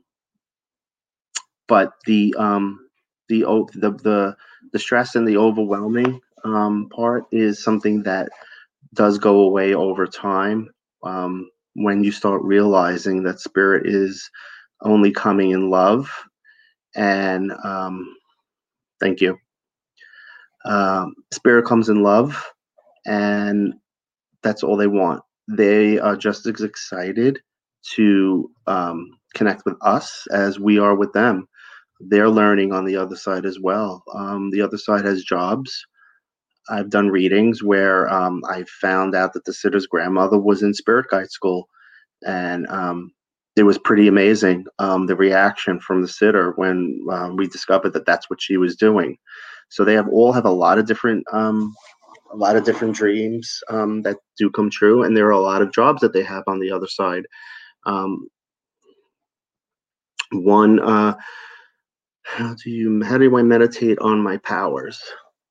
but 1.67 1.93
the 2.06 2.36
um, 2.38 2.80
the 3.30 3.41
the 3.74 3.91
the 4.04 4.38
the 4.74 4.80
stress 4.80 5.15
and 5.15 5.28
the 5.28 5.38
overwhelming 5.38 6.19
um, 6.45 6.89
part 6.95 7.26
is 7.32 7.63
something 7.63 8.04
that 8.04 8.30
does 8.93 9.17
go 9.17 9.41
away 9.41 9.74
over 9.74 10.08
time 10.08 10.69
um, 11.04 11.50
when 11.76 12.04
you 12.04 12.12
start 12.12 12.41
realizing 12.43 13.24
that 13.24 13.39
spirit 13.39 13.88
is 13.88 14.30
only 14.84 15.12
coming 15.12 15.52
in 15.52 15.69
love 15.69 16.12
and 16.95 17.52
um, 17.63 18.15
thank 19.00 19.21
you 19.21 19.38
um, 20.65 21.15
spirit 21.34 21.65
comes 21.65 21.89
in 21.89 22.04
love, 22.04 22.43
and 23.06 23.74
that's 24.43 24.63
all 24.63 24.78
they 24.78 24.88
want. 24.88 25.21
They 25.47 26.00
are 26.00 26.15
just 26.15 26.45
as 26.45 26.62
excited 26.62 27.39
to 27.95 28.50
um, 28.67 29.10
connect 29.34 29.63
with 29.65 29.76
us 29.82 30.26
as 30.32 30.60
we 30.60 30.80
are 30.80 30.95
with 30.95 31.13
them. 31.13 31.47
They're 32.00 32.30
learning 32.30 32.74
on 32.74 32.86
the 32.86 32.95
other 32.95 33.15
side 33.15 33.45
as 33.45 33.60
well. 33.60 34.04
Um, 34.15 34.50
the 34.52 34.62
other 34.62 34.78
side 34.78 35.06
has 35.06 35.24
jobs. 35.24 35.86
I've 36.69 36.89
done 36.89 37.10
readings 37.10 37.63
where 37.63 38.12
um, 38.12 38.41
I 38.50 38.63
found 38.82 39.15
out 39.15 39.34
that 39.34 39.45
the 39.45 39.54
sitter's 39.54 39.88
grandmother 39.88 40.38
was 40.38 40.63
in 40.63 40.74
spirit 40.74 41.08
guide 41.10 41.32
school, 41.32 41.67
and 42.26 42.67
um, 42.67 43.12
it 43.56 43.64
was 43.64 43.78
pretty 43.78 44.08
amazing 44.08 44.66
um, 44.80 45.06
the 45.06 45.16
reaction 45.16 45.80
from 45.80 46.02
the 46.02 46.08
sitter 46.08 46.52
when 46.56 47.06
um, 47.12 47.36
we 47.36 47.48
discovered 47.48 47.92
that 47.94 48.06
that's 48.06 48.30
what 48.30 48.42
she 48.42 48.58
was 48.58 48.76
doing. 48.76 49.18
So 49.70 49.84
they 49.84 49.94
have 49.94 50.08
all 50.10 50.32
have 50.32 50.46
a 50.46 50.52
lot 50.52 50.80
of 50.80 50.86
different 50.86 51.26
um, 51.32 51.74
a 52.32 52.36
lot 52.36 52.56
of 52.56 52.64
different 52.64 52.96
dreams 52.96 53.60
um, 53.70 54.02
that 54.04 54.18
do 54.38 54.50
come 54.50 54.70
true, 54.70 55.04
and 55.04 55.16
there 55.16 55.28
are 55.28 55.32
a 55.32 55.40
lot 55.40 55.62
of 55.62 55.74
jobs 55.74 56.02
that 56.02 56.14
they 56.14 56.24
have 56.24 56.44
on 56.48 56.60
the 56.60 56.72
other 56.72 56.88
side. 56.88 57.24
Um, 57.86 58.28
one, 60.32 60.80
uh, 60.80 61.16
how 62.24 62.56
do 62.64 62.70
you 62.70 63.04
how 63.04 63.18
do 63.18 63.38
I 63.38 63.44
meditate 63.44 64.00
on 64.00 64.22
my 64.22 64.38
powers? 64.38 65.02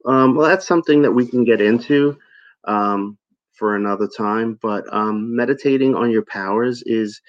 Um, 0.07 0.35
well, 0.35 0.49
that's 0.49 0.67
something 0.67 1.03
that 1.03 1.13
we 1.13 1.27
can 1.27 1.45
get 1.45 1.61
into 1.61 2.17
for 2.65 3.77
another 3.77 4.09
time. 4.17 4.59
But 4.63 4.85
meditating 4.93 5.95
on 5.95 6.11
your 6.11 6.25
powers 6.25 6.83
is 6.87 7.21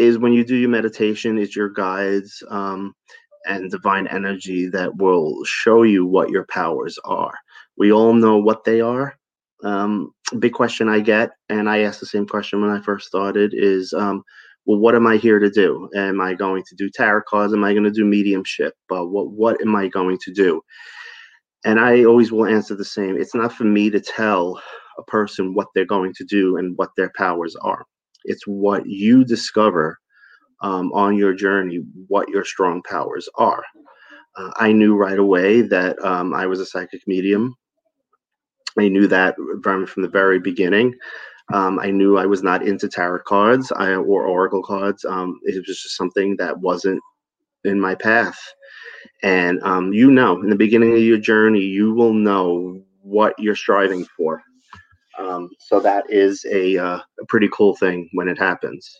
is 0.00 0.18
when 0.18 0.32
you 0.32 0.44
do 0.44 0.56
your 0.56 0.70
meditation 0.70 1.38
it's 1.38 1.54
your 1.54 1.68
guides 1.68 2.42
um, 2.48 2.94
and 3.46 3.70
divine 3.70 4.06
energy 4.06 4.68
that 4.68 4.96
will 4.96 5.44
show 5.44 5.82
you 5.82 6.06
what 6.06 6.30
your 6.30 6.46
powers 6.46 6.98
are. 7.04 7.34
We 7.76 7.92
all 7.92 8.12
know 8.14 8.38
what 8.38 8.64
they 8.64 8.80
are. 8.80 9.16
Um, 9.62 10.12
big 10.38 10.54
question 10.54 10.88
i 10.88 11.00
get 11.00 11.32
and 11.50 11.68
i 11.68 11.80
asked 11.80 12.00
the 12.00 12.06
same 12.06 12.26
question 12.26 12.62
when 12.62 12.70
i 12.70 12.80
first 12.80 13.06
started 13.06 13.52
is 13.52 13.92
um, 13.92 14.22
well 14.64 14.78
what 14.78 14.94
am 14.94 15.06
i 15.06 15.16
here 15.18 15.38
to 15.38 15.50
do? 15.50 15.88
Am 15.94 16.20
i 16.20 16.32
going 16.32 16.62
to 16.68 16.74
do 16.76 16.88
tarot 16.88 17.22
cards? 17.28 17.52
Am 17.52 17.64
i 17.64 17.74
going 17.74 17.84
to 17.84 17.90
do 17.90 18.04
mediumship? 18.06 18.72
But 18.88 19.08
what 19.08 19.32
what 19.32 19.60
am 19.60 19.76
i 19.76 19.88
going 19.88 20.18
to 20.24 20.32
do? 20.32 20.62
And 21.66 21.78
i 21.78 22.04
always 22.04 22.32
will 22.32 22.46
answer 22.46 22.74
the 22.74 22.84
same. 22.84 23.20
It's 23.20 23.34
not 23.34 23.52
for 23.52 23.64
me 23.64 23.90
to 23.90 24.00
tell 24.00 24.62
a 24.98 25.02
person 25.04 25.54
what 25.54 25.68
they're 25.74 25.84
going 25.84 26.14
to 26.14 26.24
do 26.24 26.56
and 26.56 26.76
what 26.78 26.90
their 26.96 27.12
powers 27.16 27.54
are 27.56 27.84
it's 28.24 28.44
what 28.46 28.86
you 28.86 29.24
discover 29.24 29.98
um, 30.62 30.92
on 30.92 31.16
your 31.16 31.34
journey 31.34 31.80
what 32.08 32.28
your 32.28 32.44
strong 32.44 32.82
powers 32.82 33.28
are. 33.36 33.62
Uh, 34.36 34.50
I 34.56 34.72
knew 34.72 34.94
right 34.96 35.18
away 35.18 35.62
that 35.62 36.02
um, 36.04 36.34
I 36.34 36.46
was 36.46 36.60
a 36.60 36.66
psychic 36.66 37.06
medium. 37.06 37.54
I 38.78 38.88
knew 38.88 39.06
that 39.08 39.34
from, 39.62 39.86
from 39.86 40.02
the 40.02 40.08
very 40.08 40.38
beginning. 40.38 40.94
Um, 41.52 41.80
I 41.80 41.90
knew 41.90 42.16
I 42.16 42.26
was 42.26 42.42
not 42.42 42.66
into 42.66 42.88
tarot 42.88 43.22
cards 43.26 43.72
I, 43.72 43.94
or 43.94 44.26
oracle 44.26 44.62
cards. 44.62 45.04
Um, 45.04 45.40
it 45.44 45.56
was 45.56 45.66
just 45.66 45.96
something 45.96 46.36
that 46.36 46.56
wasn't 46.58 47.00
in 47.64 47.80
my 47.80 47.94
path. 47.94 48.38
And 49.22 49.60
um, 49.62 49.92
you 49.92 50.10
know, 50.10 50.40
in 50.40 50.48
the 50.48 50.56
beginning 50.56 50.92
of 50.92 51.02
your 51.02 51.18
journey, 51.18 51.60
you 51.60 51.92
will 51.92 52.12
know 52.12 52.80
what 53.02 53.34
you're 53.38 53.56
striving 53.56 54.06
for. 54.16 54.42
Um, 55.20 55.50
so 55.60 55.80
that 55.80 56.06
is 56.10 56.44
a, 56.50 56.78
uh, 56.78 57.00
a 57.20 57.26
pretty 57.28 57.50
cool 57.52 57.76
thing 57.76 58.08
when 58.14 58.28
it 58.28 58.38
happens. 58.38 58.90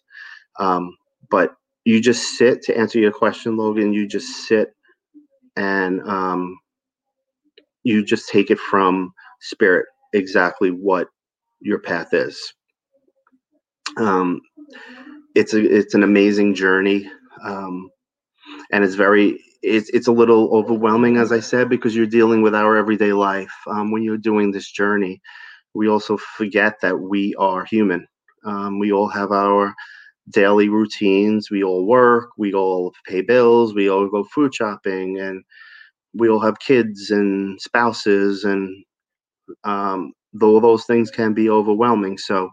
Um, 0.61 0.97
but 1.31 1.55
you 1.85 2.01
just 2.01 2.37
sit 2.39 2.63
to 2.65 2.79
answer 2.79 2.99
your 3.01 3.13
question, 3.13 3.57
Logan. 3.57 3.93
You 3.95 4.07
just 4.09 4.47
sit 4.49 4.71
and 5.57 6.03
um, 6.09 6.59
you 7.85 8.05
just 8.05 8.29
take 8.29 8.51
it 8.51 8.59
from 8.59 9.13
spirit 9.41 9.87
exactly 10.13 10.71
what 10.71 11.09
your 11.61 11.81
path 11.81 12.15
is. 12.15 12.55
Um, 13.99 14.41
it's 15.35 15.55
a 15.55 15.61
it's 15.61 15.95
an 15.95 16.03
amazing 16.03 16.55
journey, 16.55 17.11
um, 17.45 17.91
and 18.73 18.85
it's 18.85 18.95
very 18.95 19.41
it's 19.63 19.91
it's 19.91 20.09
a 20.09 20.13
little 20.13 20.55
overwhelming, 20.55 21.17
as 21.17 21.33
I 21.33 21.41
said, 21.41 21.69
because 21.69 21.97
you're 21.97 22.07
dealing 22.07 22.43
with 22.43 22.55
our 22.55 22.77
everyday 22.77 23.13
life. 23.13 23.53
Um, 23.69 23.91
when 23.93 24.03
you're 24.03 24.19
doing 24.19 24.53
this 24.53 24.71
journey, 24.71 25.21
we 25.75 25.89
also 25.89 26.17
forget 26.17 26.75
that 26.83 27.01
we 27.01 27.35
are 27.39 27.65
human. 27.65 28.07
Um, 28.45 28.79
we 28.79 28.93
all 28.93 29.09
have 29.09 29.33
our 29.33 29.75
daily 30.33 30.69
routines. 30.69 31.51
We 31.51 31.65
all 31.65 31.87
work. 31.87 32.31
We 32.39 32.53
all 32.55 32.93
pay 33.07 33.23
bills. 33.23 33.75
We 33.75 33.91
all 33.91 34.09
go 34.09 34.25
food 34.25 34.55
shopping, 34.55 35.19
and 35.21 35.43
we 36.15 36.29
all 36.29 36.41
have 36.41 36.59
kids 36.61 37.11
and 37.11 37.61
spouses, 37.61 38.45
and 38.45 38.85
um, 39.65 40.13
though 40.33 40.61
those 40.61 40.85
things 40.85 41.11
can 41.11 41.35
be 41.35 41.51
overwhelming. 41.51 42.19
So, 42.19 42.51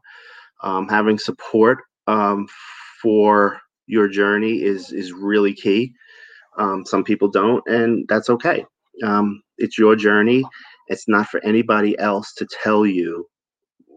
um, 0.64 0.88
having 0.88 1.20
support 1.20 1.80
um, 2.08 2.48
for 3.02 3.60
your 3.88 4.08
journey 4.08 4.64
is 4.64 4.92
is 4.92 5.14
really 5.14 5.54
key. 5.54 5.94
Um, 6.58 6.86
some 6.86 7.04
people 7.04 7.30
don't, 7.30 7.64
and 7.68 8.06
that's 8.10 8.30
okay. 8.30 8.66
Um, 9.04 9.42
it's 9.58 9.78
your 9.78 9.96
journey. 9.96 10.44
It's 10.88 11.08
not 11.08 11.28
for 11.30 11.44
anybody 11.44 11.98
else 12.00 12.34
to 12.36 12.48
tell 12.64 12.86
you 12.86 13.28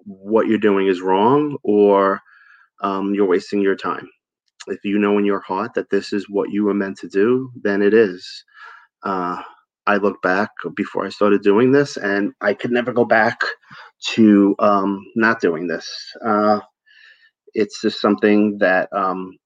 what 0.05 0.46
you're 0.48 0.59
doing 0.59 0.88
is 0.88 1.00
wrong 1.03 1.57
or 1.62 2.20
um, 2.83 3.14
you're 3.14 3.29
wasting 3.29 3.61
your 3.62 3.76
time. 3.76 4.09
If 4.68 4.85
you 4.85 4.98
know 4.98 5.18
in 5.18 5.24
your 5.24 5.40
heart 5.40 5.74
that 5.74 5.90
this 5.90 6.12
is 6.12 6.29
what 6.31 6.50
you 6.50 6.64
were 6.64 6.74
meant 6.74 6.98
to 6.98 7.09
do, 7.09 7.50
then 7.62 7.83
it 7.83 7.94
is. 7.94 8.44
Uh, 9.05 9.42
I 9.87 9.96
look 9.98 10.22
back 10.22 10.50
before 10.76 11.07
I 11.07 11.11
started 11.11 11.42
doing 11.42 11.72
this, 11.72 11.98
and 11.98 12.33
I 12.42 12.55
could 12.55 12.72
never 12.72 12.92
go 12.92 13.05
back 13.07 13.40
to 14.14 14.57
um, 14.61 15.05
not 15.16 15.40
doing 15.40 15.68
this. 15.68 15.88
Uh, 16.26 16.61
it's 17.55 17.81
just 17.81 18.00
something 18.00 18.59
that 18.59 18.88
um, 18.92 19.37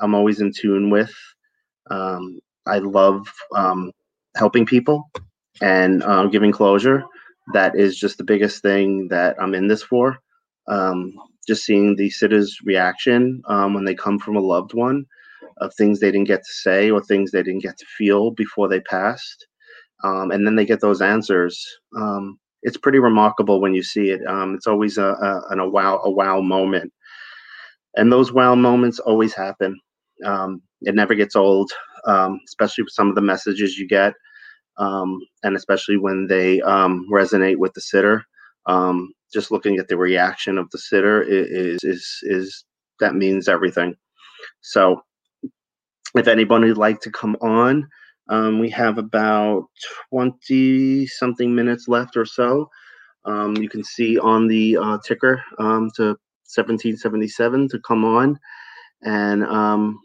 I'm 0.00 0.14
always 0.14 0.40
in 0.40 0.52
tune 0.52 0.90
with. 0.90 1.12
Um, 1.90 2.40
I 2.66 2.78
love 2.78 3.26
um, 3.54 3.92
helping 4.36 4.66
people 4.66 5.10
and 5.62 6.02
uh, 6.02 6.26
giving 6.26 6.52
closure. 6.52 7.04
That 7.54 7.78
is 7.78 7.98
just 7.98 8.18
the 8.18 8.24
biggest 8.24 8.62
thing 8.62 9.08
that 9.08 9.36
I'm 9.40 9.54
in 9.54 9.68
this 9.68 9.82
for. 9.82 10.18
Um, 10.68 11.14
just 11.46 11.64
seeing 11.64 11.96
the 11.96 12.10
sitters' 12.10 12.58
reaction 12.64 13.42
um, 13.48 13.74
when 13.74 13.84
they 13.84 13.94
come 13.94 14.18
from 14.18 14.36
a 14.36 14.40
loved 14.40 14.74
one 14.74 15.06
of 15.58 15.74
things 15.74 16.00
they 16.00 16.10
didn't 16.10 16.28
get 16.28 16.40
to 16.44 16.52
say 16.52 16.90
or 16.90 17.02
things 17.02 17.30
they 17.30 17.42
didn't 17.42 17.62
get 17.62 17.78
to 17.78 17.86
feel 17.96 18.30
before 18.32 18.68
they 18.68 18.80
passed. 18.80 19.46
Um, 20.04 20.30
and 20.30 20.46
then 20.46 20.56
they 20.56 20.66
get 20.66 20.80
those 20.80 21.02
answers. 21.02 21.64
Um, 21.96 22.38
it's 22.62 22.76
pretty 22.76 22.98
remarkable 22.98 23.60
when 23.60 23.74
you 23.74 23.82
see 23.82 24.10
it. 24.10 24.20
Um, 24.26 24.54
it's 24.54 24.66
always 24.66 24.98
a, 24.98 25.06
a, 25.06 25.42
an, 25.50 25.60
a 25.60 25.68
wow 25.68 26.00
a 26.04 26.10
wow 26.10 26.40
moment, 26.40 26.92
and 27.96 28.12
those 28.12 28.32
wow 28.32 28.54
moments 28.54 28.98
always 28.98 29.34
happen. 29.34 29.78
Um, 30.24 30.62
it 30.82 30.94
never 30.94 31.14
gets 31.14 31.36
old, 31.36 31.70
especially 32.46 32.84
with 32.84 32.92
some 32.92 33.08
of 33.08 33.14
the 33.14 33.20
messages 33.20 33.78
you 33.78 33.88
get, 33.88 34.14
um, 34.78 35.20
and 35.42 35.56
especially 35.56 35.96
when 35.98 36.26
they 36.28 36.58
resonate 36.60 37.56
with 37.58 37.74
the 37.74 37.80
sitter 37.80 38.24
um, 38.68 39.12
just 39.32 39.50
looking 39.50 39.78
at 39.78 39.88
the 39.88 39.96
reaction 39.96 40.58
of 40.58 40.70
the 40.70 40.78
sitter 40.78 41.22
is 41.22 41.82
is 41.82 42.18
is 42.22 42.64
that 43.00 43.14
means 43.14 43.48
everything. 43.48 43.96
So, 44.60 45.02
if 46.14 46.28
anybody 46.28 46.68
would 46.68 46.78
like 46.78 47.00
to 47.00 47.10
come 47.10 47.36
on, 47.40 47.88
um, 48.28 48.60
we 48.60 48.70
have 48.70 48.98
about 48.98 49.64
twenty 50.10 51.06
something 51.06 51.54
minutes 51.54 51.88
left 51.88 52.16
or 52.16 52.26
so. 52.26 52.68
Um, 53.24 53.56
you 53.56 53.68
can 53.68 53.84
see 53.84 54.18
on 54.18 54.46
the 54.48 54.76
uh, 54.76 54.98
ticker 55.06 55.42
um, 55.58 55.90
to 55.96 56.16
1777 56.56 57.68
to 57.68 57.80
come 57.80 58.04
on, 58.04 58.38
and 59.02 59.44
um, 59.44 59.98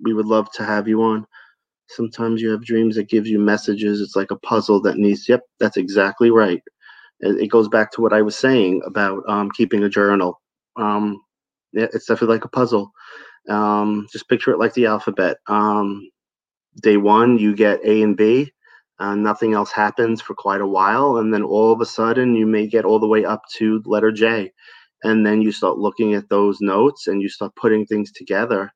we 0.00 0.14
would 0.14 0.26
love 0.26 0.50
to 0.52 0.64
have 0.64 0.88
you 0.88 1.02
on. 1.02 1.26
Sometimes 1.96 2.42
you 2.42 2.50
have 2.50 2.64
dreams 2.64 2.96
that 2.96 3.08
gives 3.08 3.28
you 3.30 3.38
messages. 3.38 4.00
It's 4.00 4.16
like 4.16 4.30
a 4.32 4.36
puzzle 4.38 4.80
that 4.82 4.98
needs. 4.98 5.28
Yep, 5.28 5.42
that's 5.60 5.76
exactly 5.78 6.30
right 6.30 6.62
it 7.20 7.50
goes 7.50 7.68
back 7.68 7.92
to 7.92 8.02
what 8.02 8.14
I 8.14 8.22
was 8.22 8.36
saying 8.36 8.82
about 8.86 9.24
um, 9.28 9.50
keeping 9.52 9.84
a 9.84 9.88
journal. 9.88 10.40
Um, 10.76 11.22
it's 11.74 12.06
definitely 12.06 12.36
like 12.36 12.46
a 12.46 12.50
puzzle. 12.50 12.92
Um, 13.48 14.06
just 14.12 14.28
picture 14.28 14.52
it 14.52 14.58
like 14.58 14.74
the 14.74 14.86
alphabet. 14.86 15.38
Um, 15.48 16.08
day 16.82 16.96
one, 16.98 17.38
you 17.38 17.54
get 17.54 17.80
A 17.84 18.02
and 18.02 18.16
B. 18.16 18.52
Uh, 19.00 19.16
nothing 19.16 19.54
else 19.54 19.72
happens 19.72 20.22
for 20.22 20.34
quite 20.34 20.60
a 20.60 20.66
while, 20.66 21.18
and 21.18 21.34
then 21.34 21.42
all 21.42 21.72
of 21.72 21.80
a 21.80 21.86
sudden, 21.86 22.36
you 22.36 22.46
may 22.46 22.66
get 22.68 22.84
all 22.84 23.00
the 23.00 23.08
way 23.08 23.24
up 23.24 23.42
to 23.56 23.82
letter 23.86 24.12
J, 24.12 24.52
and 25.04 25.26
then 25.26 25.42
you 25.42 25.52
start 25.52 25.78
looking 25.78 26.14
at 26.14 26.28
those 26.30 26.58
notes 26.60 27.08
and 27.08 27.22
you 27.22 27.28
start 27.28 27.56
putting 27.56 27.86
things 27.86 28.12
together, 28.12 28.72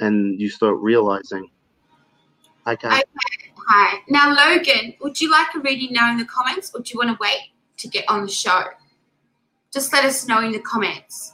and 0.00 0.40
you 0.40 0.50
start 0.50 0.78
realizing. 0.80 1.48
Hi, 2.66 2.76
Kat. 2.76 3.04
Hi. 3.68 3.98
Now, 4.08 4.34
Logan, 4.34 4.94
would 5.00 5.20
you 5.20 5.30
like 5.30 5.48
a 5.54 5.60
reading 5.60 5.92
now 5.92 6.10
in 6.10 6.18
the 6.18 6.24
comments, 6.24 6.72
or 6.74 6.80
do 6.80 6.90
you 6.92 6.98
want 6.98 7.10
to 7.10 7.18
wait? 7.20 7.52
to 7.78 7.88
get 7.88 8.04
on 8.08 8.22
the 8.22 8.32
show. 8.32 8.64
Just 9.72 9.92
let 9.92 10.04
us 10.04 10.26
know 10.26 10.40
in 10.40 10.52
the 10.52 10.60
comments. 10.60 11.32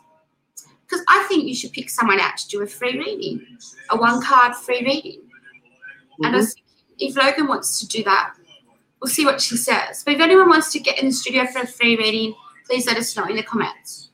Because 0.85 1.05
I 1.09 1.25
think 1.29 1.45
you 1.45 1.55
should 1.55 1.73
pick 1.73 1.89
someone 1.89 2.21
out 2.21 2.37
to 2.39 2.49
do 2.49 2.63
a 2.63 2.67
free 2.67 2.99
reading, 2.99 3.47
a 3.91 3.97
one 3.97 4.23
card 4.23 4.55
free 4.55 4.83
reading. 4.85 5.23
Mm-hmm. 6.23 6.35
And 6.35 6.49
if 6.99 7.17
Logan 7.17 7.47
wants 7.47 7.81
to 7.81 7.87
do 7.87 8.05
that, 8.05 8.35
we'll 9.01 9.11
see 9.11 9.25
what 9.25 9.41
she 9.41 9.57
says. 9.57 10.03
But 10.05 10.15
if 10.15 10.21
anyone 10.21 10.49
wants 10.49 10.71
to 10.73 10.81
get 10.81 10.99
in 10.99 11.07
the 11.07 11.13
studio 11.13 11.47
for 11.47 11.63
a 11.63 11.67
free 11.67 11.97
reading, 11.97 12.35
please 12.67 12.87
let 12.87 12.97
us 12.97 13.17
know 13.17 13.25
in 13.25 13.37
the 13.37 13.43
comments. 13.43 14.11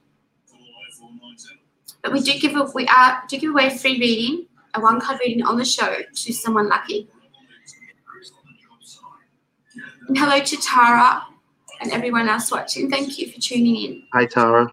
But 2.00 2.12
we 2.12 2.20
do 2.20 2.38
give 2.38 2.54
a, 2.54 2.70
we 2.74 2.86
are 2.86 3.24
do 3.28 3.38
give 3.38 3.50
away 3.50 3.66
a 3.66 3.76
free 3.76 3.98
reading, 3.98 4.46
a 4.78 4.80
one 4.80 5.00
card 5.00 5.18
reading 5.20 5.44
on 5.44 5.56
the 5.56 5.64
show 5.64 5.96
to 6.14 6.32
someone 6.32 6.68
lucky. 6.68 7.08
And 10.06 10.16
hello 10.16 10.40
to 10.40 10.56
Tara 10.56 11.26
and 11.80 11.90
everyone 11.92 12.28
else 12.28 12.50
watching. 12.50 12.90
Thank 12.90 13.18
you 13.18 13.30
for 13.30 13.40
tuning 13.40 13.76
in. 13.76 14.02
Hi, 14.14 14.24
Tara. 14.24 14.72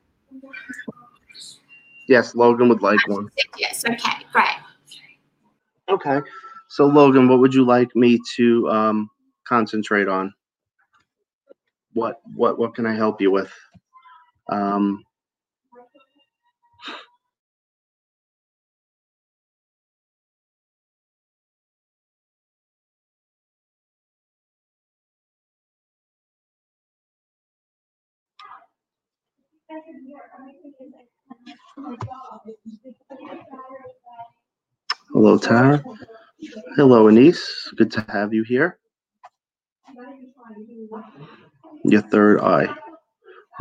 Yes, 2.08 2.36
Logan 2.36 2.70
would 2.70 2.82
like 2.82 3.00
one. 3.08 3.30
Yes, 3.58 3.84
okay, 3.86 4.26
great. 4.32 4.56
Okay. 5.90 6.22
So, 6.70 6.86
Logan, 6.86 7.28
what 7.28 7.40
would 7.40 7.54
you 7.54 7.66
like 7.66 7.96
me 7.96 8.20
to 8.36 8.70
um, 8.70 9.10
concentrate 9.48 10.08
on? 10.08 10.34
What 11.94 12.22
what 12.36 12.60
what 12.60 12.76
can 12.76 12.86
I 12.86 12.94
help 12.94 13.22
you 13.22 13.32
with? 13.32 13.52
Um, 14.52 15.04
Hello, 35.14 35.38
Tara. 35.38 35.84
Hello, 36.76 37.08
Anise. 37.08 37.72
Good 37.76 37.92
to 37.92 38.06
have 38.10 38.34
you 38.34 38.44
here. 38.44 38.78
Your 41.84 42.02
third 42.02 42.42
eye. 42.42 42.68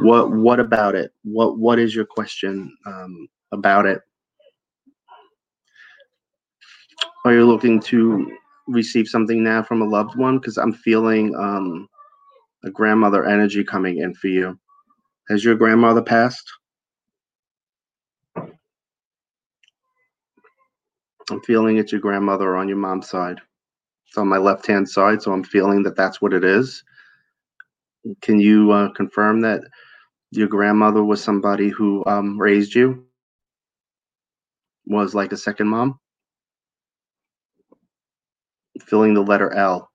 What 0.00 0.30
what 0.30 0.60
about 0.60 0.94
it? 0.94 1.12
What 1.22 1.58
what 1.58 1.78
is 1.78 1.94
your 1.94 2.04
question 2.04 2.76
um, 2.86 3.28
about 3.52 3.86
it? 3.86 4.00
Are 7.24 7.32
you 7.32 7.46
looking 7.46 7.80
to 7.80 8.30
receive 8.66 9.08
something 9.08 9.42
now 9.42 9.62
from 9.62 9.80
a 9.80 9.86
loved 9.86 10.16
one? 10.16 10.38
Because 10.38 10.58
I'm 10.58 10.72
feeling 10.72 11.34
um, 11.36 11.88
a 12.64 12.70
grandmother 12.70 13.24
energy 13.24 13.64
coming 13.64 13.98
in 13.98 14.14
for 14.14 14.28
you. 14.28 14.58
Has 15.30 15.44
your 15.44 15.54
grandmother 15.54 16.02
passed? 16.02 16.44
I'm 21.30 21.40
feeling 21.42 21.78
it's 21.78 21.92
your 21.92 22.00
grandmother 22.00 22.56
on 22.56 22.68
your 22.68 22.76
mom's 22.76 23.08
side. 23.08 23.40
It's 24.06 24.18
on 24.18 24.28
my 24.28 24.38
left 24.38 24.66
hand 24.66 24.88
side, 24.88 25.22
so 25.22 25.32
I'm 25.32 25.44
feeling 25.44 25.82
that 25.84 25.96
that's 25.96 26.20
what 26.22 26.34
it 26.34 26.44
is. 26.44 26.84
Can 28.20 28.38
you 28.38 28.70
uh, 28.72 28.90
confirm 28.92 29.40
that 29.42 29.62
your 30.30 30.48
grandmother 30.48 31.02
was 31.04 31.22
somebody 31.22 31.68
who 31.70 32.04
um, 32.06 32.38
raised 32.38 32.74
you? 32.74 33.06
Was 34.86 35.14
like 35.14 35.32
a 35.32 35.36
second 35.36 35.68
mom? 35.68 35.98
Filling 38.82 39.14
the 39.14 39.22
letter 39.22 39.52
L. 39.54 39.90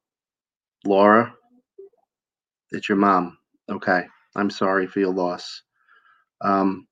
Laura, 0.85 1.33
it's 2.71 2.89
your 2.89 2.97
mom. 2.97 3.37
Okay. 3.69 4.05
I'm 4.35 4.49
sorry 4.49 4.87
for 4.87 4.99
your 4.99 5.13
loss. 5.13 5.63
Um, 6.41 6.87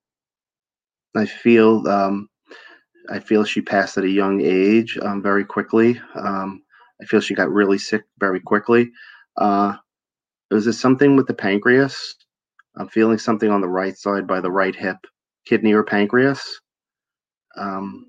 I 1.15 1.25
feel 1.25 1.88
um, 1.88 2.29
I 3.09 3.19
feel 3.19 3.43
she 3.43 3.61
passed 3.61 3.97
at 3.97 4.03
a 4.03 4.09
young 4.09 4.41
age 4.41 4.97
um, 5.01 5.21
very 5.21 5.45
quickly. 5.45 5.99
Um, 6.15 6.63
I 7.01 7.05
feel 7.05 7.21
she 7.21 7.35
got 7.35 7.51
really 7.51 7.77
sick 7.77 8.03
very 8.19 8.39
quickly. 8.39 8.91
Uh, 9.38 9.75
is 10.51 10.65
there 10.65 10.73
something 10.73 11.15
with 11.15 11.27
the 11.27 11.33
pancreas? 11.33 12.15
I'm 12.77 12.88
feeling 12.89 13.17
something 13.17 13.49
on 13.49 13.61
the 13.61 13.67
right 13.67 13.97
side 13.97 14.27
by 14.27 14.41
the 14.41 14.51
right 14.51 14.75
hip, 14.75 14.97
kidney 15.45 15.73
or 15.73 15.83
pancreas. 15.83 16.61
Um, 17.57 18.05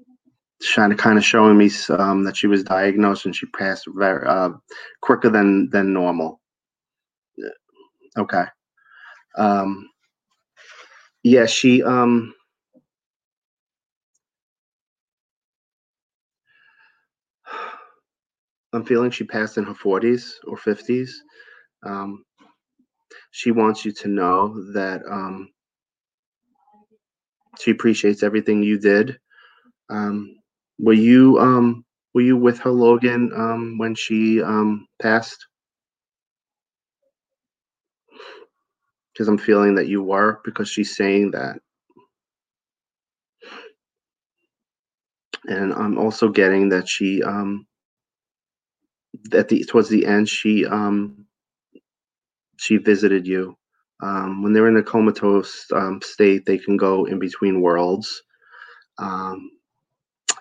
trying 0.63 0.91
to 0.91 0.97
kind 0.97 1.19
of 1.19 1.25
showing 1.25 1.57
me 1.57 1.71
um, 1.91 2.25
that 2.25 2.37
she 2.37 2.47
was 2.47 2.65
diagnosed 2.65 3.27
and 3.27 3.35
she 3.35 3.47
passed 3.47 3.85
very 3.95 4.27
uh, 4.27 4.51
quicker 5.03 5.31
than 5.31 5.71
than 5.71 5.93
normal. 5.93 6.41
Okay. 8.17 8.45
Um, 9.39 9.89
yeah, 11.23 11.47
she 11.47 11.83
um, 11.83 12.35
I'm 18.73 18.85
feeling 18.85 19.11
she 19.11 19.25
passed 19.25 19.57
in 19.59 19.65
her 19.65 19.75
40s 19.75 20.35
or 20.47 20.57
50s. 20.57 21.11
Um, 21.85 22.25
she 23.31 23.51
wants 23.51 23.85
you 23.85 23.93
to 23.93 24.09
know 24.09 24.73
that 24.73 25.03
um, 25.11 25.49
she 27.59 27.71
appreciates 27.71 28.23
everything 28.23 28.63
you 28.63 28.79
did. 28.79 29.19
Um, 29.91 30.37
were 30.79 30.93
you 30.93 31.39
um, 31.39 31.85
were 32.15 32.21
you 32.23 32.37
with 32.37 32.59
her, 32.61 32.71
Logan, 32.71 33.33
um, 33.35 33.79
when 33.79 33.95
she 33.95 34.43
um, 34.43 34.87
passed? 35.01 35.47
Because 39.19 39.29
I'm 39.29 39.39
feeling 39.39 39.77
that 39.77 39.89
you 39.89 40.05
were, 40.05 40.41
because 40.47 40.71
she's 40.71 40.97
saying 40.97 41.33
that. 41.33 41.61
And 45.49 45.73
I'm 45.75 45.99
also 45.99 46.29
getting 46.31 46.71
that 46.71 46.89
she 46.89 47.23
um, 47.23 47.67
at 49.33 49.49
the 49.49 49.65
towards 49.65 49.89
the 49.89 50.07
end 50.07 50.29
she 50.29 50.67
um 50.67 51.27
she 52.59 52.79
visited 52.79 53.27
you. 53.27 53.57
Um 54.03 54.43
when 54.43 54.53
they're 54.53 54.69
in 54.69 54.77
a 54.79 54.83
comatose 54.83 55.67
um, 55.75 56.01
state 56.03 56.47
they 56.47 56.59
can 56.59 56.77
go 56.77 57.07
in 57.07 57.19
between 57.19 57.61
worlds. 57.63 58.23
Um 58.99 59.51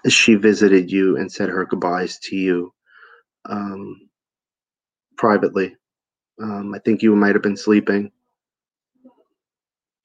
she 0.09 0.35
visited 0.35 0.91
you 0.91 1.17
and 1.17 1.31
said 1.31 1.49
her 1.49 1.65
goodbyes 1.65 2.19
to 2.19 2.35
you 2.35 2.73
um 3.49 4.09
privately. 5.17 5.75
Um 6.41 6.73
i 6.75 6.79
think 6.79 7.01
you 7.03 7.15
might 7.15 7.35
have 7.35 7.43
been 7.43 7.57
sleeping 7.57 8.11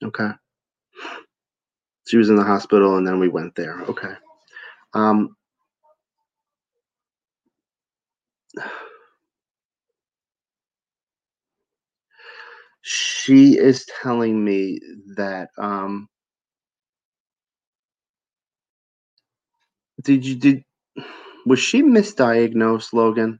okay. 0.03 0.31
She 2.07 2.17
was 2.17 2.29
in 2.29 2.35
the 2.35 2.43
hospital 2.43 2.97
and 2.97 3.07
then 3.07 3.19
we 3.19 3.29
went 3.29 3.55
there. 3.55 3.81
Okay. 3.83 4.13
Um 4.93 5.35
she 12.81 13.57
is 13.57 13.85
telling 14.01 14.43
me 14.43 14.79
that 15.15 15.49
um 15.57 16.07
did 20.03 20.25
you 20.25 20.35
did 20.35 20.63
was 21.45 21.59
she 21.59 21.81
misdiagnosed 21.81 22.93
logan 22.93 23.39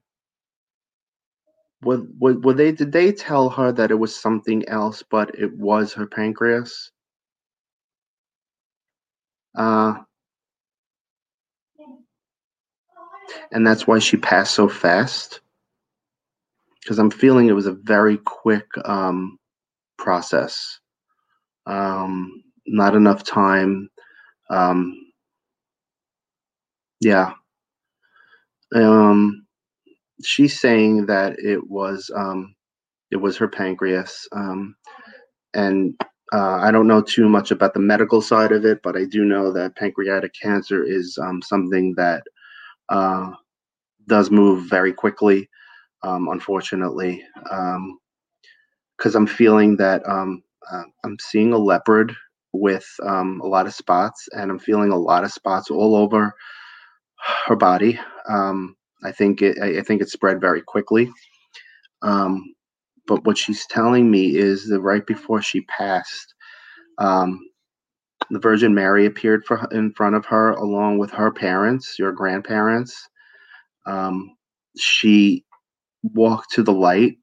were, 1.84 2.04
were, 2.20 2.34
were 2.40 2.54
they 2.54 2.72
did 2.72 2.92
they 2.92 3.12
tell 3.12 3.50
her 3.50 3.72
that 3.72 3.92
it 3.92 3.96
was 3.96 4.16
something 4.16 4.68
else 4.70 5.04
but 5.10 5.38
it 5.38 5.56
was 5.58 5.94
her 5.94 6.08
pancreas? 6.08 6.92
Uh 9.56 9.94
and 13.52 13.66
that's 13.66 13.88
why 13.88 14.00
she 14.00 14.18
passed 14.18 14.54
so 14.56 14.68
fast? 14.68 15.42
Because 16.82 17.00
i'm 17.00 17.12
feeling 17.12 17.48
it 17.48 17.54
was 17.54 17.68
a 17.68 17.74
very 17.84 18.18
quick 18.18 18.68
um 18.86 19.38
process. 19.98 20.80
Um 21.66 22.44
not 22.68 22.96
enough 22.96 23.24
time 23.24 23.90
um 24.50 24.98
yeah. 27.02 27.34
Um 28.76 29.43
she's 30.26 30.60
saying 30.60 31.08
that 31.08 31.40
it 31.40 31.70
was 31.70 32.12
um 32.16 32.56
it 33.12 33.18
was 33.18 33.38
her 33.38 33.48
pancreas 33.50 34.28
um 34.34 34.74
and 35.56 35.96
uh, 36.34 36.60
I 36.64 36.72
don't 36.72 36.88
know 36.88 37.04
too 37.04 37.30
much 37.30 37.52
about 37.52 37.76
the 37.76 37.82
medical 37.82 38.24
side 38.24 38.54
of 38.54 38.66
it, 38.66 38.82
but 38.84 38.98
I 38.98 39.06
do 39.06 39.26
know 39.26 39.54
that 39.54 39.78
pancreatic 39.78 40.34
cancer 40.42 40.86
is 40.86 41.20
um, 41.22 41.44
something 41.44 41.96
that 41.98 42.24
uh, 42.90 43.32
does 44.08 44.32
move 44.32 44.70
very 44.70 44.94
quickly, 44.94 45.50
um, 46.04 46.30
unfortunately. 46.30 47.24
Because 48.98 49.16
I'm 49.16 49.28
feeling 49.28 49.78
that 49.78 50.08
um, 50.10 50.44
uh, 50.72 50.84
I'm 51.06 51.18
seeing 51.22 51.54
a 51.54 51.58
leopard 51.60 52.16
with 52.54 52.88
um, 53.06 53.42
a 53.44 53.48
lot 53.48 53.68
of 53.68 53.76
spots, 53.76 54.28
and 54.34 54.52
I'm 54.52 54.60
feeling 54.60 54.92
a 54.92 54.98
lot 55.00 55.24
of 55.26 55.32
spots 55.34 55.72
all 55.72 55.96
over 55.96 56.34
her 57.48 57.56
body. 57.58 58.00
Um, 58.30 58.76
I 59.04 59.12
think 59.12 59.42
it. 59.42 59.60
I, 59.60 59.82
think 59.82 60.02
it 60.02 60.10
spread 60.10 60.40
very 60.40 60.62
quickly. 60.62 61.12
Um, 62.02 62.54
but 63.08 63.26
what 63.26 63.38
she's 63.38 63.66
telling 63.68 64.10
me 64.10 64.36
is 64.36 64.68
that 64.70 64.82
right 64.82 65.06
before 65.06 65.42
she 65.42 65.62
passed, 65.62 66.34
um, 66.98 67.40
the 68.30 68.40
Virgin 68.40 68.74
Mary 68.74 69.06
appeared 69.06 69.46
for 69.46 69.68
in 69.72 69.92
front 69.94 70.16
of 70.16 70.26
her 70.26 70.52
along 70.52 70.98
with 70.98 71.12
her 71.12 71.32
parents, 71.32 71.98
your 72.00 72.12
grandparents. 72.12 73.08
Um, 73.86 74.36
she 74.78 75.44
walked 76.04 76.52
to 76.54 76.64
the 76.64 76.74
light 76.74 77.18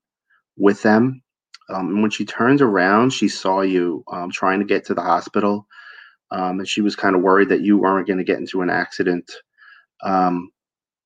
with 0.57 0.83
them. 0.83 1.23
Um, 1.71 1.89
and 1.89 2.03
when 2.03 2.11
she 2.11 2.25
turned 2.25 2.61
around, 2.61 3.11
she 3.13 3.29
saw 3.29 3.61
you 3.61 4.05
um, 4.13 4.31
trying 4.31 4.59
to 4.59 4.67
get 4.67 4.85
to 4.87 4.95
the 4.95 5.03
hospital. 5.03 5.67
Um, 6.31 6.61
and 6.61 6.69
she 6.69 6.81
was 6.81 6.97
kind 6.97 7.17
of 7.17 7.23
worried 7.23 7.49
that 7.49 7.63
you 7.63 7.79
weren't 7.79 8.07
going 8.07 8.19
to 8.19 8.25
get 8.25 8.39
into 8.39 8.63
an 8.63 8.71
accident. 8.71 9.31
Um, 10.03 10.51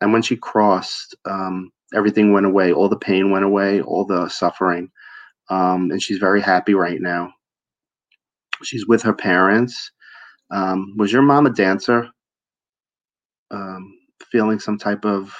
and 0.05 0.13
when 0.13 0.21
she 0.21 0.37
crossed, 0.37 1.17
um, 1.25 1.71
everything 1.95 2.31
went 2.31 2.45
away. 2.45 2.75
All 2.75 2.91
the 2.91 2.97
pain 2.99 3.31
went 3.31 3.47
away, 3.47 3.81
all 3.81 4.05
the 4.05 4.29
suffering. 4.29 4.91
Um, 5.49 5.91
and 5.91 6.03
she's 6.03 6.19
very 6.19 6.43
happy 6.43 6.75
right 6.75 7.01
now. 7.01 7.33
She's 8.63 8.87
with 8.87 9.03
her 9.03 9.15
parents. 9.15 9.91
Um, 10.51 10.95
was 10.99 11.11
your 11.11 11.23
mom 11.23 11.47
a 11.47 11.51
dancer? 11.51 12.07
Um, 13.51 13.95
feeling 14.31 14.59
some 14.59 14.77
type 14.77 15.07
of 15.07 15.35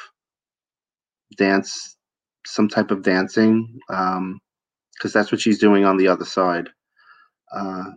dance, 1.37 1.99
some 2.47 2.71
type 2.71 2.91
of 2.91 3.03
dancing, 3.03 3.69
because 3.87 4.17
um, 4.17 4.41
that's 5.13 5.31
what 5.31 5.43
she's 5.43 5.59
doing 5.59 5.85
on 5.85 5.99
the 5.99 6.09
other 6.09 6.25
side. 6.25 6.71
Uh, 7.55 7.91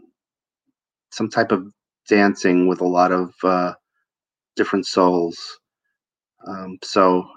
some 1.14 1.30
type 1.30 1.54
of 1.54 1.66
dancing 2.10 2.68
with 2.68 2.82
a 2.82 2.88
lot 2.88 3.14
of 3.14 3.34
uh, 3.46 3.74
different 4.58 4.86
souls. 4.86 5.40
Um, 6.46 6.78
so 6.84 7.28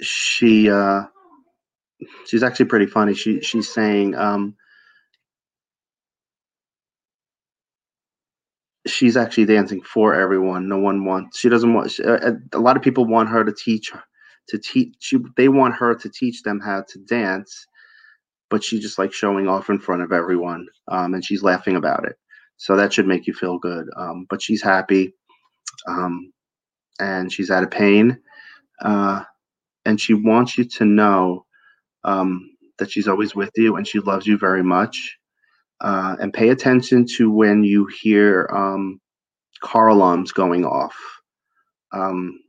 she 0.00 0.70
uh, 0.70 1.04
she's 2.26 2.42
actually 2.42 2.66
pretty 2.66 2.86
funny. 2.86 3.14
She 3.14 3.40
she's 3.42 3.72
saying 3.72 4.14
um, 4.16 4.56
she's 8.86 9.16
actually 9.16 9.46
dancing 9.46 9.82
for 9.82 10.14
everyone. 10.14 10.68
No 10.68 10.78
one 10.78 11.04
wants. 11.04 11.38
She 11.38 11.48
doesn't 11.48 11.74
want. 11.74 11.90
She, 11.92 12.04
uh, 12.04 12.32
a 12.52 12.58
lot 12.58 12.76
of 12.76 12.82
people 12.82 13.06
want 13.06 13.28
her 13.30 13.44
to 13.44 13.52
teach 13.52 13.92
to 14.48 14.58
teach. 14.58 14.94
She, 15.00 15.18
they 15.36 15.48
want 15.48 15.74
her 15.76 15.94
to 15.94 16.08
teach 16.10 16.42
them 16.42 16.60
how 16.60 16.84
to 16.88 16.98
dance, 17.00 17.66
but 18.50 18.64
she's 18.64 18.82
just 18.82 18.98
like 18.98 19.12
showing 19.12 19.48
off 19.48 19.70
in 19.70 19.78
front 19.80 20.02
of 20.02 20.12
everyone, 20.12 20.66
um, 20.88 21.14
and 21.14 21.24
she's 21.24 21.42
laughing 21.42 21.76
about 21.76 22.06
it. 22.06 22.16
So 22.56 22.76
that 22.76 22.92
should 22.92 23.06
make 23.06 23.26
you 23.26 23.34
feel 23.34 23.58
good. 23.58 23.86
Um, 23.96 24.26
but 24.30 24.42
she's 24.42 24.62
happy, 24.62 25.14
um, 25.88 26.32
and 27.00 27.32
she's 27.32 27.50
out 27.50 27.64
of 27.64 27.70
pain, 27.70 28.18
uh, 28.82 29.22
and 29.84 30.00
she 30.00 30.14
wants 30.14 30.56
you 30.56 30.64
to 30.64 30.84
know 30.84 31.44
um, 32.04 32.50
that 32.78 32.90
she's 32.90 33.08
always 33.08 33.34
with 33.34 33.50
you 33.56 33.76
and 33.76 33.86
she 33.86 34.00
loves 34.00 34.26
you 34.26 34.38
very 34.38 34.62
much. 34.62 35.16
Uh, 35.80 36.16
and 36.20 36.32
pay 36.32 36.50
attention 36.50 37.04
to 37.16 37.30
when 37.30 37.62
you 37.64 37.86
hear 38.00 38.48
um, 38.54 39.00
car 39.60 39.88
alarms 39.88 40.32
going 40.32 40.64
off. 40.64 40.94
Um, 41.92 42.40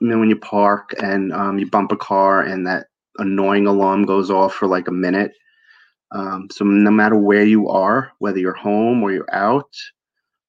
I 0.00 0.04
mean, 0.04 0.20
when 0.20 0.28
you 0.28 0.36
park 0.36 0.94
and 1.02 1.32
um, 1.32 1.58
you 1.58 1.68
bump 1.68 1.92
a 1.92 1.96
car 1.96 2.42
and 2.42 2.66
that 2.66 2.86
annoying 3.18 3.66
alarm 3.66 4.04
goes 4.04 4.30
off 4.30 4.54
for 4.54 4.68
like 4.68 4.88
a 4.88 4.92
minute. 4.92 5.32
Um, 6.12 6.48
so 6.50 6.64
no 6.64 6.90
matter 6.90 7.16
where 7.16 7.44
you 7.44 7.68
are, 7.68 8.12
whether 8.18 8.38
you're 8.38 8.54
home 8.54 9.02
or 9.02 9.12
you're 9.12 9.32
out, 9.34 9.70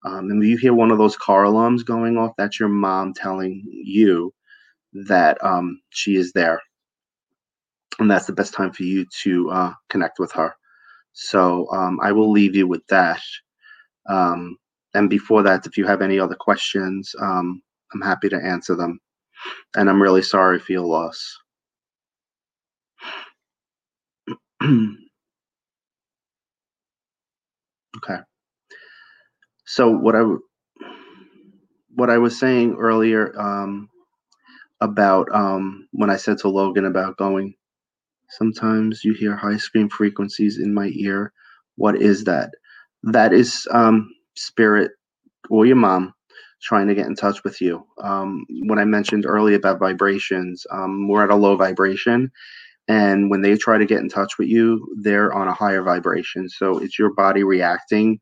um, 0.05 0.31
and 0.31 0.43
you 0.43 0.57
hear 0.57 0.73
one 0.73 0.91
of 0.91 0.97
those 0.97 1.17
car 1.17 1.43
alarms 1.43 1.83
going 1.83 2.17
off, 2.17 2.33
that's 2.37 2.59
your 2.59 2.69
mom 2.69 3.13
telling 3.13 3.63
you 3.67 4.33
that 4.93 5.43
um, 5.43 5.81
she 5.91 6.15
is 6.15 6.31
there 6.33 6.59
and 7.99 8.09
that's 8.09 8.25
the 8.25 8.33
best 8.33 8.53
time 8.53 8.71
for 8.73 8.83
you 8.83 9.05
to 9.23 9.49
uh, 9.51 9.73
connect 9.89 10.19
with 10.19 10.31
her. 10.33 10.55
So 11.13 11.67
um, 11.71 11.99
I 12.01 12.11
will 12.11 12.31
leave 12.31 12.55
you 12.55 12.67
with 12.67 12.85
that. 12.87 13.21
Um, 14.09 14.57
and 14.93 15.09
before 15.09 15.43
that, 15.43 15.65
if 15.65 15.77
you 15.77 15.85
have 15.85 16.01
any 16.01 16.19
other 16.19 16.35
questions, 16.35 17.13
um, 17.21 17.61
I'm 17.93 18.01
happy 18.01 18.29
to 18.29 18.37
answer 18.37 18.75
them. 18.75 18.99
And 19.75 19.89
I'm 19.89 20.01
really 20.01 20.21
sorry 20.23 20.59
for 20.59 20.71
your 20.73 20.85
loss. 20.85 21.37
okay. 28.03 28.21
So 29.65 29.91
what 29.91 30.15
I 30.15 30.23
what 31.95 32.09
I 32.09 32.17
was 32.19 32.39
saying 32.39 32.75
earlier 32.79 33.39
um, 33.39 33.89
about 34.81 35.27
um, 35.33 35.87
when 35.91 36.09
I 36.09 36.17
said 36.17 36.39
to 36.39 36.49
Logan 36.49 36.85
about 36.85 37.17
going, 37.17 37.55
sometimes 38.29 39.03
you 39.05 39.13
hear 39.13 39.35
high 39.35 39.57
scream 39.57 39.89
frequencies 39.89 40.59
in 40.59 40.73
my 40.73 40.91
ear. 40.95 41.33
What 41.77 42.01
is 42.01 42.25
that? 42.25 42.51
That 43.03 43.33
is 43.33 43.67
um, 43.71 44.09
spirit 44.35 44.91
or 45.49 45.65
your 45.65 45.75
mom 45.77 46.13
trying 46.63 46.87
to 46.87 46.95
get 46.95 47.07
in 47.07 47.15
touch 47.15 47.43
with 47.43 47.61
you. 47.61 47.85
Um, 48.03 48.45
when 48.65 48.79
I 48.79 48.85
mentioned 48.85 49.25
earlier 49.27 49.57
about 49.57 49.79
vibrations, 49.79 50.65
um, 50.71 51.07
we're 51.07 51.23
at 51.23 51.31
a 51.31 51.35
low 51.35 51.55
vibration. 51.57 52.31
And 52.87 53.31
when 53.31 53.41
they 53.41 53.57
try 53.57 53.77
to 53.77 53.85
get 53.85 54.01
in 54.01 54.09
touch 54.09 54.37
with 54.39 54.49
you, 54.49 54.87
they're 55.01 55.33
on 55.33 55.47
a 55.47 55.53
higher 55.53 55.83
vibration. 55.83 56.49
So 56.49 56.79
it's 56.79 56.99
your 56.99 57.13
body 57.13 57.43
reacting 57.43 58.19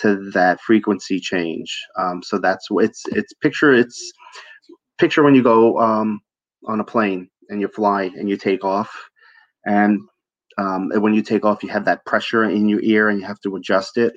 to 0.00 0.30
that 0.32 0.60
frequency 0.60 1.20
change. 1.20 1.76
Um, 1.98 2.22
so 2.22 2.38
that's 2.38 2.66
it's 2.70 3.04
it's 3.08 3.34
picture 3.34 3.72
it's 3.72 4.12
picture 4.98 5.22
when 5.22 5.34
you 5.34 5.42
go 5.42 5.78
um, 5.80 6.20
on 6.68 6.80
a 6.80 6.84
plane 6.84 7.28
and 7.48 7.60
you 7.60 7.68
fly 7.68 8.04
and 8.04 8.28
you 8.28 8.36
take 8.36 8.64
off, 8.64 8.90
and, 9.66 10.00
um, 10.58 10.90
and 10.92 11.02
when 11.02 11.14
you 11.14 11.22
take 11.22 11.44
off, 11.46 11.62
you 11.64 11.70
have 11.70 11.86
that 11.86 12.06
pressure 12.06 12.44
in 12.44 12.68
your 12.68 12.82
ear 12.82 13.10
and 13.10 13.20
you 13.20 13.26
have 13.26 13.40
to 13.42 13.56
adjust 13.56 13.98
it. 13.98 14.14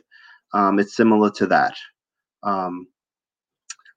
Um, 0.53 0.79
it's 0.79 0.95
similar 0.97 1.31
to 1.33 1.47
that. 1.47 1.75
Um, 2.43 2.87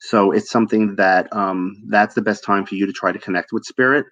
so 0.00 0.32
it's 0.32 0.50
something 0.50 0.96
that 0.96 1.34
um, 1.34 1.76
that's 1.88 2.14
the 2.14 2.22
best 2.22 2.44
time 2.44 2.66
for 2.66 2.74
you 2.76 2.86
to 2.86 2.92
try 2.92 3.12
to 3.12 3.18
connect 3.18 3.52
with 3.52 3.64
spirit. 3.64 4.06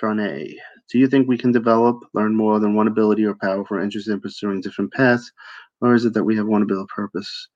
Charnay, 0.00 0.54
do 0.90 0.98
you 0.98 1.06
think 1.06 1.28
we 1.28 1.38
can 1.38 1.52
develop, 1.52 2.02
learn 2.12 2.34
more 2.34 2.60
than 2.60 2.74
one 2.74 2.88
ability 2.88 3.24
or 3.24 3.34
power 3.34 3.62
if 3.62 3.70
we're 3.70 3.80
interested 3.82 4.12
in 4.12 4.20
pursuing 4.20 4.60
different 4.60 4.92
paths? 4.92 5.30
Or 5.80 5.94
is 5.94 6.04
it 6.04 6.14
that 6.14 6.24
we 6.24 6.36
have 6.36 6.46
one 6.46 6.62
ability 6.62 6.88
purpose? 6.94 7.48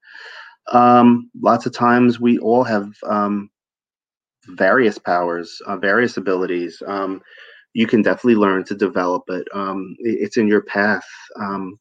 Um, 0.73 1.31
lots 1.41 1.67
of 1.67 1.73
times 1.73 2.19
we 2.19 2.39
all 2.39 2.65
have 2.65 2.93
um, 3.07 3.51
various 4.49 4.99
powers, 4.99 5.61
uh, 5.67 5.77
various 5.77 6.17
abilities. 6.17 6.83
Um, 6.87 7.23
you 7.75 7.87
can 7.87 8.03
definitely 8.03 8.37
learn 8.37 8.65
to 8.65 8.75
develop 8.75 9.25
it. 9.29 9.47
Um, 9.53 9.97
it 10.01 10.19
it's 10.21 10.37
in 10.39 10.49
your 10.49 10.63
path. 10.63 11.07
Um, 11.41 11.79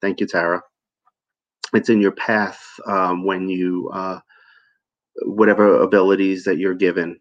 thank 0.00 0.20
you, 0.20 0.26
Tara. 0.26 0.62
It's 1.74 1.90
in 1.90 2.00
your 2.00 2.12
path 2.12 2.62
um, 2.86 3.24
when 3.24 3.48
you, 3.48 3.90
uh, 3.92 4.20
whatever 5.26 5.82
abilities 5.82 6.44
that 6.44 6.56
you're 6.56 6.74
given, 6.74 7.18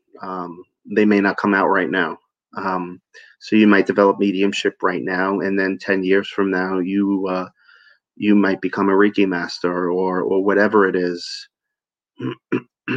they 0.85 1.05
may 1.05 1.19
not 1.19 1.37
come 1.37 1.53
out 1.53 1.67
right 1.67 1.89
now. 1.89 2.17
Um, 2.57 3.01
so 3.39 3.55
you 3.55 3.67
might 3.67 3.87
develop 3.87 4.19
mediumship 4.19 4.83
right 4.83 5.03
now, 5.03 5.39
and 5.39 5.59
then 5.59 5.77
ten 5.79 6.03
years 6.03 6.27
from 6.29 6.51
now, 6.51 6.79
you 6.79 7.27
uh, 7.29 7.49
you 8.17 8.35
might 8.35 8.61
become 8.61 8.89
a 8.89 8.93
Reiki 8.93 9.27
master 9.27 9.91
or 9.91 10.21
or 10.21 10.43
whatever 10.43 10.87
it 10.87 10.95
is. 10.95 11.49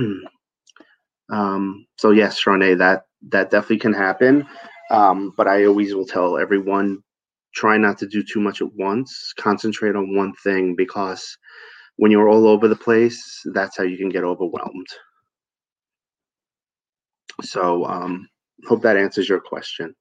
um, 1.30 1.86
so 1.98 2.10
yes, 2.10 2.42
Charnay, 2.42 2.78
that 2.78 3.04
that 3.28 3.50
definitely 3.50 3.78
can 3.78 3.94
happen. 3.94 4.46
Um, 4.90 5.32
but 5.36 5.46
I 5.48 5.66
always 5.66 5.94
will 5.94 6.06
tell 6.06 6.38
everyone 6.38 7.02
try 7.54 7.76
not 7.76 7.98
to 7.98 8.06
do 8.06 8.22
too 8.22 8.40
much 8.40 8.62
at 8.62 8.72
once. 8.74 9.32
Concentrate 9.38 9.96
on 9.96 10.16
one 10.16 10.32
thing 10.44 10.74
because 10.76 11.36
when 11.96 12.10
you're 12.10 12.30
all 12.30 12.48
over 12.48 12.68
the 12.68 12.76
place, 12.76 13.22
that's 13.52 13.76
how 13.76 13.84
you 13.84 13.98
can 13.98 14.08
get 14.08 14.24
overwhelmed. 14.24 14.88
So 17.42 17.84
um, 17.86 18.28
hope 18.66 18.82
that 18.82 18.96
answers 18.96 19.28
your 19.28 19.40
question. 19.40 19.94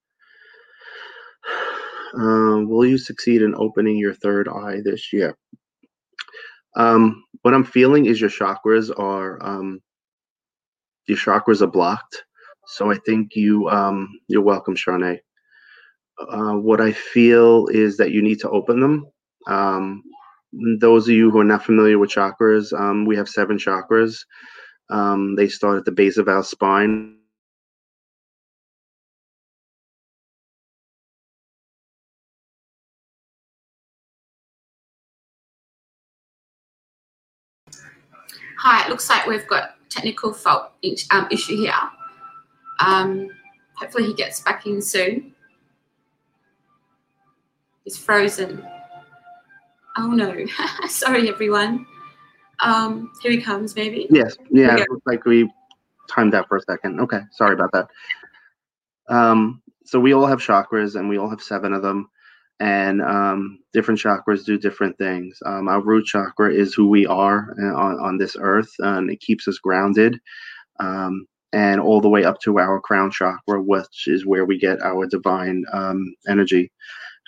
Um, 2.16 2.68
will 2.68 2.86
you 2.86 2.98
succeed 2.98 3.42
in 3.42 3.54
opening 3.56 3.98
your 3.98 4.14
third 4.14 4.48
eye 4.48 4.82
this 4.84 5.14
year? 5.14 5.38
Um, 6.76 7.24
what 7.42 7.54
I'm 7.54 7.64
feeling 7.64 8.06
is 8.06 8.20
your 8.20 8.30
chakras 8.30 8.92
are 8.98 9.44
um, 9.46 9.82
your 11.08 11.18
chakras 11.18 11.62
are 11.62 11.68
blocked. 11.68 12.24
So 12.68 12.92
I 12.92 12.98
think 13.06 13.36
you 13.36 13.70
um, 13.70 14.20
you're 14.28 14.42
welcome, 14.42 14.76
Charnay. 14.76 15.20
Uh, 16.20 16.54
what 16.54 16.82
I 16.82 16.92
feel 16.92 17.68
is 17.68 17.98
that 17.98 18.12
you 18.12 18.22
need 18.22 18.40
to 18.42 18.50
open 18.50 18.80
them. 18.80 19.08
Um, 19.48 20.04
those 20.80 21.08
of 21.08 21.14
you 21.14 21.32
who 21.32 21.40
are 21.40 21.46
not 21.46 21.64
familiar 21.64 21.98
with 21.98 22.10
chakras, 22.10 22.74
um, 22.78 23.06
we 23.06 23.16
have 23.16 23.30
seven 23.30 23.58
chakras. 23.58 24.18
Um, 24.90 25.36
they 25.36 25.48
start 25.48 25.78
at 25.78 25.86
the 25.86 25.92
base 25.92 26.18
of 26.18 26.28
our 26.28 26.44
spine 26.44 27.19
Hi, 38.62 38.86
it 38.86 38.90
looks 38.90 39.10
like 39.10 39.26
we've 39.26 39.48
got 39.48 39.76
technical 39.90 40.34
fault 40.34 40.74
um, 41.12 41.28
issue 41.32 41.56
here. 41.56 41.74
Um, 42.82 43.30
hopefully 43.74 44.06
he 44.08 44.14
gets 44.14 44.42
back 44.42 44.66
in 44.66 44.82
soon. 44.82 45.34
He's 47.86 47.98
frozen. 47.98 48.68
Oh 49.98 50.08
no, 50.08 50.46
sorry 50.90 51.30
everyone. 51.30 51.86
Um, 52.60 53.14
here 53.22 53.32
he 53.32 53.42
comes, 53.42 53.78
maybe. 53.78 54.08
Yes, 54.10 54.36
yeah, 54.52 54.76
it 54.76 54.90
looks 54.90 55.06
like 55.06 55.24
we 55.24 55.50
timed 56.10 56.34
that 56.34 56.50
for 56.50 56.58
a 56.58 56.62
second. 56.62 57.00
Okay, 57.00 57.22
sorry 57.32 57.54
about 57.54 57.72
that. 57.72 57.88
Um, 59.08 59.62
so 59.86 60.02
we 60.02 60.14
all 60.14 60.26
have 60.26 60.40
chakras 60.40 60.96
and 61.00 61.08
we 61.08 61.18
all 61.18 61.30
have 61.30 61.42
seven 61.42 61.72
of 61.72 61.82
them 61.82 62.10
and 62.60 63.02
um, 63.02 63.60
different 63.74 64.00
chakras 64.00 64.44
do 64.46 64.58
different 64.58 64.98
things. 64.98 65.38
Um, 65.46 65.68
our 65.68 65.82
root 65.82 66.06
chakra 66.06 66.54
is 66.54 66.74
who 66.74 66.88
we 66.90 67.06
are 67.06 67.56
uh, 67.62 67.76
on, 67.76 68.00
on 68.00 68.18
this 68.18 68.36
earth, 68.40 68.72
and 68.80 69.10
it 69.10 69.22
keeps 69.22 69.48
us 69.48 69.58
grounded. 69.58 70.20
Um, 70.80 71.26
and 71.52 71.82
all 71.82 72.00
the 72.00 72.10
way 72.10 72.24
up 72.26 72.40
to 72.42 72.60
our 72.60 72.80
crown 72.80 73.10
chakra, 73.10 73.62
which 73.62 74.08
is 74.08 74.26
where 74.26 74.46
we 74.46 74.60
get 74.60 74.82
our 74.84 75.08
divine 75.08 75.64
um, 75.74 76.14
energy. 76.28 76.72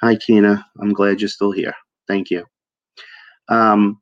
Hi, 0.02 0.16
Kina. 0.16 0.64
I'm 0.80 0.94
glad 0.94 1.22
you're 1.22 1.30
still 1.30 1.52
here. 1.52 1.74
Thank 2.08 2.30
you. 2.30 2.46
Um, 3.50 4.00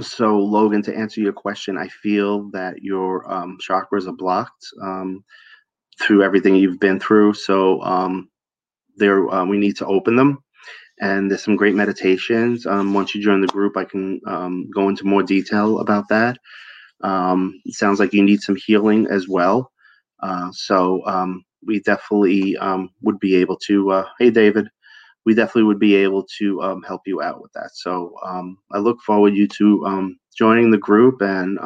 so, 0.00 0.38
Logan, 0.38 0.82
to 0.82 0.96
answer 0.96 1.20
your 1.20 1.32
question, 1.32 1.76
I 1.76 1.88
feel 1.88 2.50
that 2.50 2.82
your 2.82 3.30
um, 3.32 3.58
chakras 3.60 4.08
are 4.08 4.12
blocked 4.12 4.66
through 6.00 6.22
everything 6.22 6.54
you've 6.54 6.80
been 6.80 7.00
through. 7.00 7.34
So, 7.34 7.82
there 8.98 9.28
uh, 9.30 9.44
we 9.44 9.58
need 9.58 9.76
to 9.78 9.86
open 9.86 10.16
them. 10.16 10.38
And 11.00 11.30
there's 11.30 11.44
some 11.44 11.56
great 11.56 11.74
meditations. 11.76 12.66
Um, 12.66 12.92
once 12.92 13.14
you 13.14 13.22
join 13.22 13.40
the 13.40 13.46
group 13.46 13.76
i 13.76 13.84
can 13.84 14.20
um, 14.26 14.68
go 14.74 14.88
into 14.88 15.06
more 15.06 15.22
detail 15.22 15.80
about 15.80 16.08
that. 16.08 16.38
Um, 17.02 17.60
it 17.64 17.74
sounds 17.74 18.00
like 18.00 18.12
you 18.12 18.22
need 18.22 18.40
some 18.42 18.56
healing 18.56 19.06
as 19.08 19.28
well. 19.28 19.70
Uh, 20.20 20.50
so 20.52 21.04
um, 21.06 21.44
we 21.64 21.80
definitely 21.80 22.56
um, 22.56 22.90
would 23.02 23.20
be 23.20 23.36
able 23.36 23.56
to 23.66 23.90
uh, 23.90 24.06
hey 24.18 24.30
david 24.30 24.68
we 25.26 25.34
definitely 25.34 25.64
would 25.64 25.78
be 25.78 25.94
able 25.94 26.24
to 26.38 26.80
help 26.86 27.02
you 27.06 27.20
out 27.20 27.42
with 27.42 27.52
that. 27.52 27.70
So 27.74 28.14
i 28.72 28.78
look 28.78 28.98
forward 29.02 29.32
to 29.32 29.36
you 29.36 29.46
to 29.48 30.16
joining 30.36 30.70
the 30.70 30.78
group 30.78 31.20
and 31.20 31.58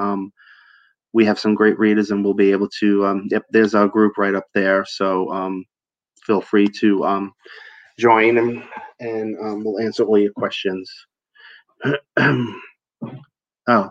we 1.13 1.25
have 1.27 1.39
some 1.39 1.55
great 1.55 1.79
readers 1.79 2.11
and 2.11 2.25
we'll 2.25 2.35
be 2.35 2.51
able 2.53 2.69
to 2.81 3.23
yep 3.31 3.45
there's 3.51 3.75
our 3.75 3.87
group 3.89 4.19
right 4.19 4.35
up 4.35 4.47
there. 4.55 4.85
So 4.85 5.31
feel 6.23 6.41
free 6.41 6.69
to 6.81 7.05
um, 7.05 7.33
join 7.99 8.39
and, 8.39 8.63
and 9.01 9.37
um, 9.41 9.65
we'll 9.65 9.81
answer 9.81 10.05
all 10.05 10.19
your 10.19 10.33
questions. 10.33 10.91
oh. 12.19 13.91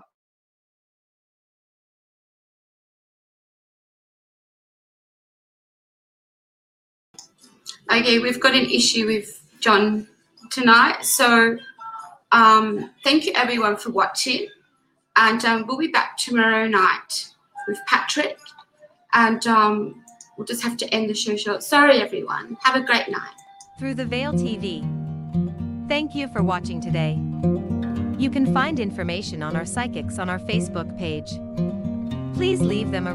Okay, 7.91 8.19
we've 8.19 8.39
got 8.39 8.55
an 8.55 8.69
issue 8.69 9.05
with 9.05 9.43
John 9.59 10.07
tonight. 10.49 11.03
So 11.03 11.57
um, 12.31 12.89
thank 13.03 13.25
you 13.25 13.33
everyone 13.35 13.75
for 13.75 13.89
watching. 13.89 14.47
And 15.17 15.43
um, 15.43 15.65
we'll 15.67 15.77
be 15.77 15.87
back 15.87 16.17
tomorrow 16.17 16.67
night 16.67 17.27
with 17.67 17.77
Patrick. 17.87 18.37
And 19.13 19.45
um, 19.45 20.00
We'll 20.41 20.47
just 20.47 20.63
have 20.63 20.77
to 20.77 20.91
end 20.91 21.07
the 21.07 21.13
show 21.13 21.35
short. 21.35 21.61
Sorry, 21.61 22.01
everyone. 22.01 22.57
Have 22.63 22.75
a 22.75 22.83
great 22.83 23.07
night. 23.09 23.35
Through 23.77 23.93
the 23.93 24.05
Veil 24.05 24.33
TV. 24.33 24.81
Thank 25.87 26.15
you 26.15 26.27
for 26.29 26.41
watching 26.41 26.81
today. 26.81 27.13
You 28.17 28.31
can 28.31 28.51
find 28.51 28.79
information 28.79 29.43
on 29.43 29.55
our 29.55 29.65
psychics 29.65 30.17
on 30.17 30.31
our 30.31 30.39
Facebook 30.39 30.97
page. 30.97 31.29
Please 32.33 32.59
leave 32.59 32.89
them 32.89 33.05
a 33.05 33.13